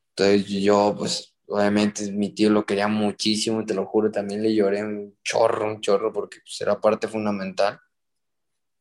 [0.10, 4.84] Entonces yo, pues, obviamente mi tío lo quería muchísimo, te lo juro, también le lloré
[4.84, 7.80] un chorro, un chorro, porque pues, era parte fundamental.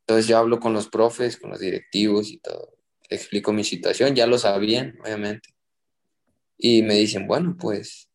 [0.01, 2.75] Entonces yo hablo con los profes, con los directivos y todo,
[3.09, 5.51] explico mi situación, ya lo sabían, obviamente.
[6.59, 8.11] Y me dicen, bueno, pues,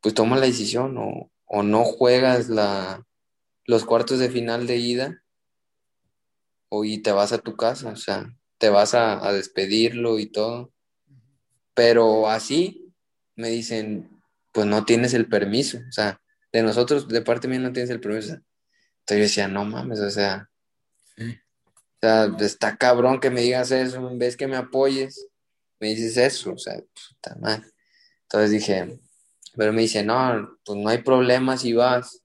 [0.00, 1.30] pues toma la decisión o,
[1.62, 3.06] no juegas la,
[3.66, 5.22] los cuartos de final de ida
[6.70, 10.72] o y te vas a tu casa, o sea, te vas a, despedirlo y todo.
[11.74, 12.94] Pero así
[13.36, 14.08] me dicen,
[14.52, 16.22] pues no tienes el permiso, o sea,
[16.52, 18.32] de nosotros, de parte mía no tienes el permiso.
[19.00, 20.48] Entonces yo decía, no mames, o sea,
[21.18, 25.28] o sea, está cabrón que me digas eso, en vez que me apoyes,
[25.82, 27.64] me dices eso, o sea, puta madre.
[28.22, 29.00] Entonces dije,
[29.56, 32.22] pero me dice, no, pues no hay problema si vas,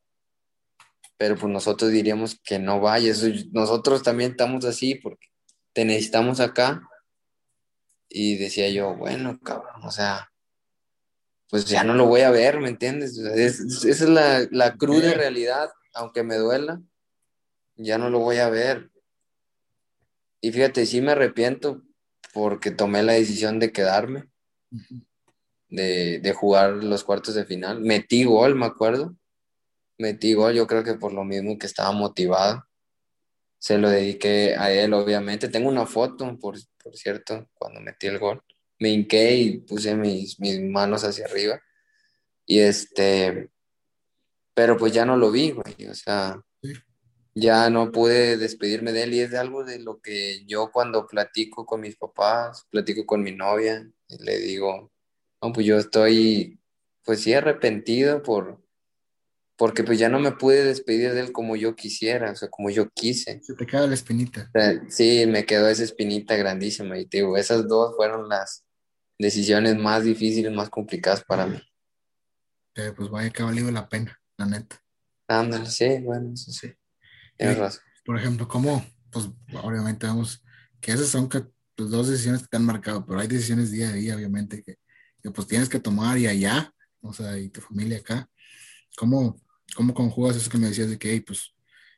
[1.18, 5.30] pero pues nosotros diríamos que no vayas, nosotros también estamos así porque
[5.74, 6.88] te necesitamos acá.
[8.08, 10.32] Y decía yo, bueno, cabrón, o sea,
[11.50, 13.18] pues ya no lo voy a ver, ¿me entiendes?
[13.18, 16.80] esa es la, la cruda realidad, aunque me duela,
[17.76, 18.92] ya no lo voy a ver.
[20.42, 21.87] Y fíjate, sí me arrepiento
[22.38, 24.30] porque tomé la decisión de quedarme,
[25.70, 27.82] de, jugar los cuartos de final.
[27.82, 29.16] Metí gol, me acuerdo.
[29.98, 32.64] Metí gol, yo creo que por lo mismo que estaba motivado.
[33.58, 35.50] Se lo dediqué a él, obviamente.
[35.50, 36.60] Tengo una foto, por,
[36.94, 38.44] cierto, cuando metí el gol.
[38.78, 41.60] Me hinqué y puse mis, mis manos hacia arriba.
[42.46, 43.50] Y este,
[44.54, 45.88] pero pues ya no lo vi, güey.
[45.90, 46.40] O sea,
[47.40, 51.06] ya no pude despedirme de él y es de algo de lo que yo cuando
[51.06, 54.92] platico con mis papás, platico con mi novia, le digo,
[55.42, 56.60] no, pues yo estoy,
[57.04, 58.60] pues sí, arrepentido por,
[59.56, 62.72] porque pues ya no me pude despedir de él como yo quisiera, o sea, como
[62.72, 63.40] yo quise.
[63.44, 64.50] Se te queda la espinita.
[64.88, 68.66] sí, me quedó esa espinita grandísima y te digo, esas dos fueron las
[69.20, 71.62] decisiones más difíciles, más complicadas para mí.
[72.74, 74.82] pues vaya que ha valido la pena, la neta.
[75.28, 76.74] Ándale, sí, bueno, eso sí.
[78.06, 78.86] Por ejemplo, ¿cómo?
[79.12, 79.30] Pues
[79.64, 80.44] obviamente vemos
[80.80, 81.44] que esas son que,
[81.76, 84.78] pues, dos decisiones que te han marcado, pero hay decisiones día a día, obviamente, que,
[85.32, 88.30] pues tienes que tomar y allá, o sea, y tu familia acá.
[88.96, 89.42] ¿Cómo,
[89.76, 91.54] cómo conjugas eso que me decías de que, pues,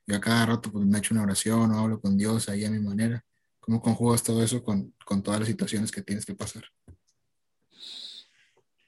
[0.08, 2.72] yo a cada rato pues, me echo una oración o hablo con Dios ahí a
[2.72, 3.24] mi manera?
[3.60, 6.64] ¿Cómo conjugas todo eso con, con todas las situaciones que tienes que pasar?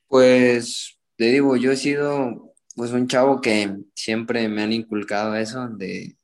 [0.07, 5.67] Pues, le digo, yo he sido pues un chavo que siempre me han inculcado eso
[5.67, 6.17] de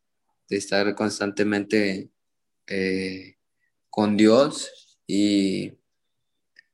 [0.50, 2.10] de estar constantemente
[2.68, 3.36] eh,
[3.90, 5.74] con Dios y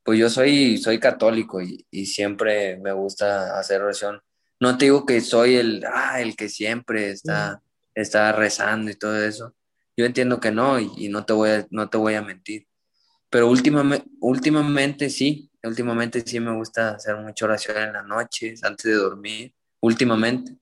[0.02, 4.20] pues yo soy, soy católico y, y, siempre me gusta hacer oración.
[4.60, 7.62] No te digo que soy el, ah, el que siempre está,
[7.94, 9.54] está rezando y todo eso.
[9.96, 12.66] Yo entiendo que no y, no, te voy a, no te voy a mentir.
[13.30, 18.84] Pero últimamente, últimamente sí, últimamente sí me gusta hacer mucha oración en las noches, antes
[18.84, 20.56] de dormir, últimamente.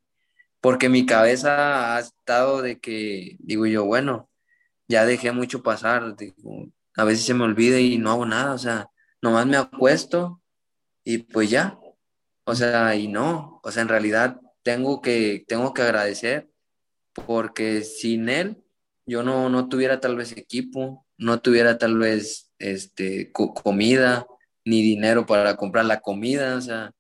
[0.63, 4.31] Porque mi cabeza ha estado de que, digo yo, bueno,
[4.89, 6.17] ya dejé mucho pasar,
[6.97, 8.89] a veces se me olvida y no hago nada, o sea,
[9.21, 10.41] nomás me acuesto
[11.05, 11.79] y pues ya,
[12.45, 16.49] o sea, y no, o sea, en realidad tengo que, tengo que agradecer
[17.27, 18.63] porque sin él
[19.05, 24.27] yo no, no tuviera tal vez equipo, no tuviera tal vez este, comida,
[24.65, 26.93] ni dinero para comprar la comida, o sea,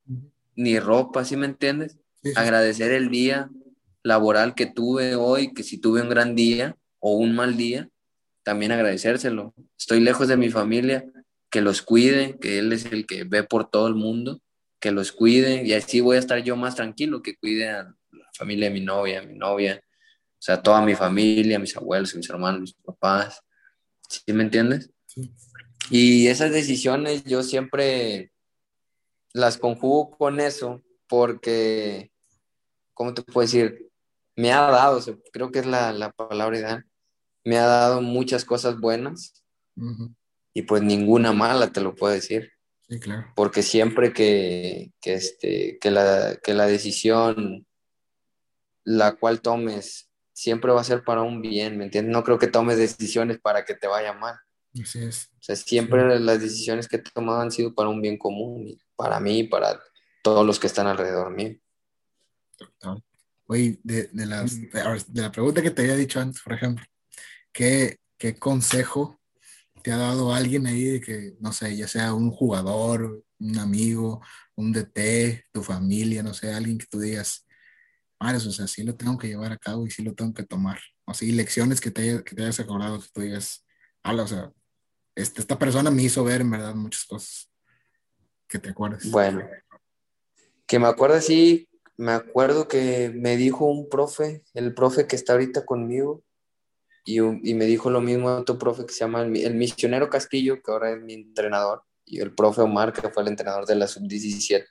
[0.56, 1.98] ni ropa, ¿sí me entiendes?
[2.37, 3.51] Agradecer el día
[4.03, 7.89] laboral que tuve hoy, que si tuve un gran día o un mal día,
[8.43, 9.55] también agradecérselo.
[9.79, 11.05] Estoy lejos de mi familia,
[11.51, 14.41] que los cuide, que él es el que ve por todo el mundo,
[14.81, 18.31] que los cuide y así voy a estar yo más tranquilo, que cuide a la
[18.37, 19.83] familia de mi novia, a mi novia,
[20.43, 23.43] o sea, toda mi familia, mis abuelos, mis hermanos, mis papás.
[24.09, 24.91] ¿Sí me entiendes?
[25.91, 28.33] Y esas decisiones yo siempre
[29.33, 32.11] las conjugo con eso porque,
[33.03, 33.90] ¿cómo te puedo decir?
[34.36, 35.00] Me ha dado,
[35.32, 36.86] creo que es la, la, palabra ideal,
[37.44, 39.42] me ha dado muchas cosas buenas
[40.55, 42.53] y pues ninguna mala, te lo puedo decir.
[42.88, 43.26] Sí, claro.
[43.34, 47.66] Porque siempre que, que, este, que, la, que la decisión
[48.84, 52.12] la cual tomes siempre va a ser para un bien, ¿me entiendes?
[52.12, 54.36] No creo que tomes decisiones para que te vaya mal.
[54.80, 55.28] Así es.
[55.40, 59.18] O sea, siempre las decisiones que he tomado han sido para un bien común, para
[59.18, 59.80] mí y para
[60.22, 61.59] todos los que están alrededor mío.
[63.46, 66.84] Oye, de, de, las, de, la pregunta que te había dicho antes, por ejemplo,
[67.52, 69.20] ¿qué, ¿qué consejo
[69.82, 74.22] te ha dado alguien ahí de que, no sé, ya sea un jugador, un amigo,
[74.54, 77.46] un DT, tu familia, no sé, alguien que tú digas,
[78.20, 80.78] o sea, sí lo tengo que llevar a cabo y sí lo tengo que tomar.
[81.04, 83.66] O sea, lecciones que te, que te hayas acordado, que tú digas,
[84.02, 84.52] ala, o sea,
[85.16, 87.50] este, esta persona me hizo ver en verdad muchas cosas
[88.48, 89.10] que te acuerdas.
[89.10, 89.44] Bueno,
[90.66, 91.68] que me acuerdo sí,
[92.03, 96.22] me acuerdo que me dijo un profe, el profe que está ahorita conmigo,
[97.05, 100.62] y, y me dijo lo mismo otro profe que se llama el, el, misionero Castillo,
[100.62, 103.88] que ahora es mi entrenador, y el profe Omar, que fue el entrenador de la
[103.88, 104.66] sub-17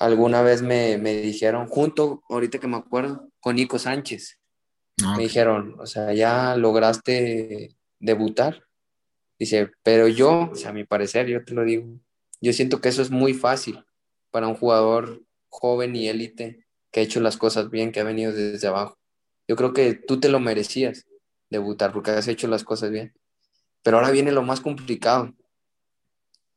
[0.00, 4.40] alguna vez me, dijeron, junto, ahorita que me acuerdo, con Nico Sánchez,
[5.04, 8.64] ah, me dijeron, o sea, ya lograste debutar.
[9.38, 11.86] Dice, pero yo, o sea, a mi parecer, yo te lo digo,
[12.40, 13.84] yo siento que eso es muy fácil
[14.30, 18.32] para un jugador joven y élite que ha hecho las cosas bien, que ha venido
[18.32, 18.98] desde abajo.
[19.46, 21.06] Yo creo que tú te lo merecías
[21.50, 23.12] debutar porque has hecho las cosas bien.
[23.82, 25.34] Pero ahora viene lo más complicado.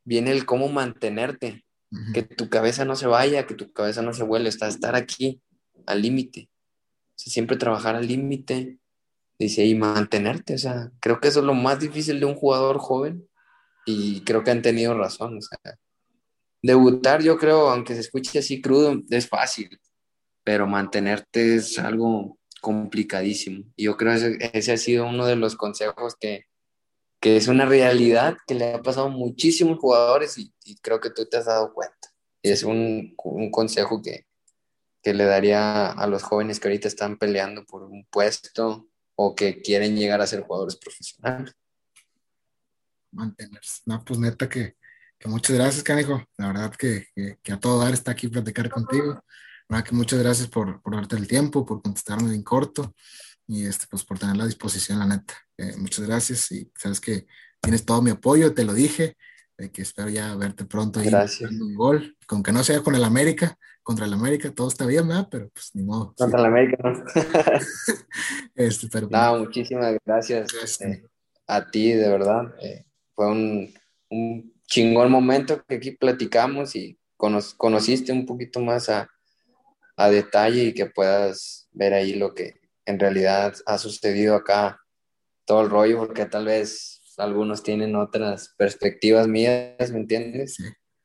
[0.03, 1.65] Viene el cómo mantenerte
[2.13, 5.41] que tu cabeza no se vaya, que tu cabeza no se vuele, está estar aquí
[5.85, 6.49] al límite.
[7.15, 8.79] siempre trabajar al límite,
[9.37, 10.55] dice, y mantenerte.
[10.55, 13.27] O sea, creo que eso es lo más difícil de un jugador joven
[13.85, 15.37] y creo que han tenido razón.
[15.37, 15.77] O sea,
[16.63, 19.79] debutar, yo creo, aunque se escuche así crudo, es fácil,
[20.43, 23.65] pero mantenerte es algo complicadísimo.
[23.75, 26.45] Y yo creo que ese ha sido uno de los consejos que,
[27.19, 30.51] que es una realidad que le ha pasado a muchísimos jugadores y,
[30.81, 32.09] creo que tú te has dado cuenta.
[32.41, 34.25] Y es un, un consejo que,
[35.01, 39.61] que, le daría a los jóvenes que ahorita están peleando por un puesto o que
[39.61, 41.53] quieren llegar a ser jugadores profesionales.
[43.11, 43.81] Mantenerse.
[43.85, 44.75] No, pues neta que,
[45.23, 46.21] que muchas gracias, Canijo.
[46.37, 47.07] La verdad que,
[47.41, 49.23] que, a todo dar está aquí platicar contigo.
[49.69, 52.93] La verdad que muchas gracias por, por darte el tiempo, por contestarme en corto
[53.47, 55.33] y este, pues por tener la disposición, la neta.
[55.57, 57.25] Eh, muchas gracias y sabes que
[57.61, 59.15] tienes todo mi apoyo, te lo dije,
[59.71, 64.05] que espero ya verte pronto y un gol, aunque no sea con el América, contra
[64.05, 65.29] el América todo está bien, ¿verdad?
[65.31, 66.13] Pero pues ni modo.
[66.17, 67.05] Contra el América, ¿no?
[68.55, 70.81] este, pero, no, muchísimas gracias.
[70.81, 71.05] Eh,
[71.47, 72.53] a ti, de verdad.
[72.61, 72.83] Eh,
[73.15, 73.73] fue un,
[74.09, 76.97] un, chingón momento que aquí platicamos y
[77.57, 79.07] conociste un poquito más a,
[79.95, 84.81] a detalle y que puedas ver ahí lo que, en realidad ha sucedido acá
[85.45, 90.57] todo el rollo, porque tal vez algunos tienen otras perspectivas mías, ¿me entiendes?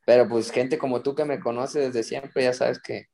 [0.06, 3.08] Pero pues gente como tú que me conoce desde siempre, ya sabes que,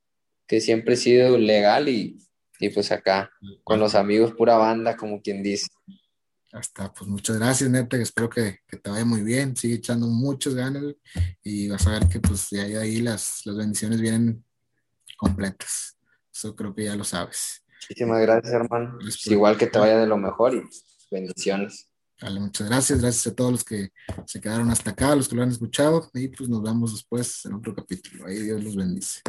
[0.47, 2.17] que siempre he sido legal y,
[2.61, 3.33] y pues acá
[3.65, 5.67] con los amigos pura banda, como quien dice.
[6.55, 10.55] Hasta, pues muchas gracias, neta, espero que, que, te vaya muy bien, sigue echando muchos
[10.55, 10.85] ganas
[11.43, 14.45] y vas a ver que pues de ahí, ahí las, las bendiciones vienen
[15.17, 15.99] completas.
[16.33, 17.65] Eso creo que ya lo sabes.
[17.83, 18.99] Muchísimas gracias, hermano.
[19.01, 20.63] Pues igual que te vaya de lo mejor y
[21.11, 21.91] bendiciones.
[22.23, 23.91] Vale, muchas gracias, gracias a todos los que
[24.25, 27.55] se quedaron hasta acá, los que lo han escuchado, y pues nos vemos después en
[27.55, 28.27] otro capítulo.
[28.27, 29.23] Ahí Dios los bendice.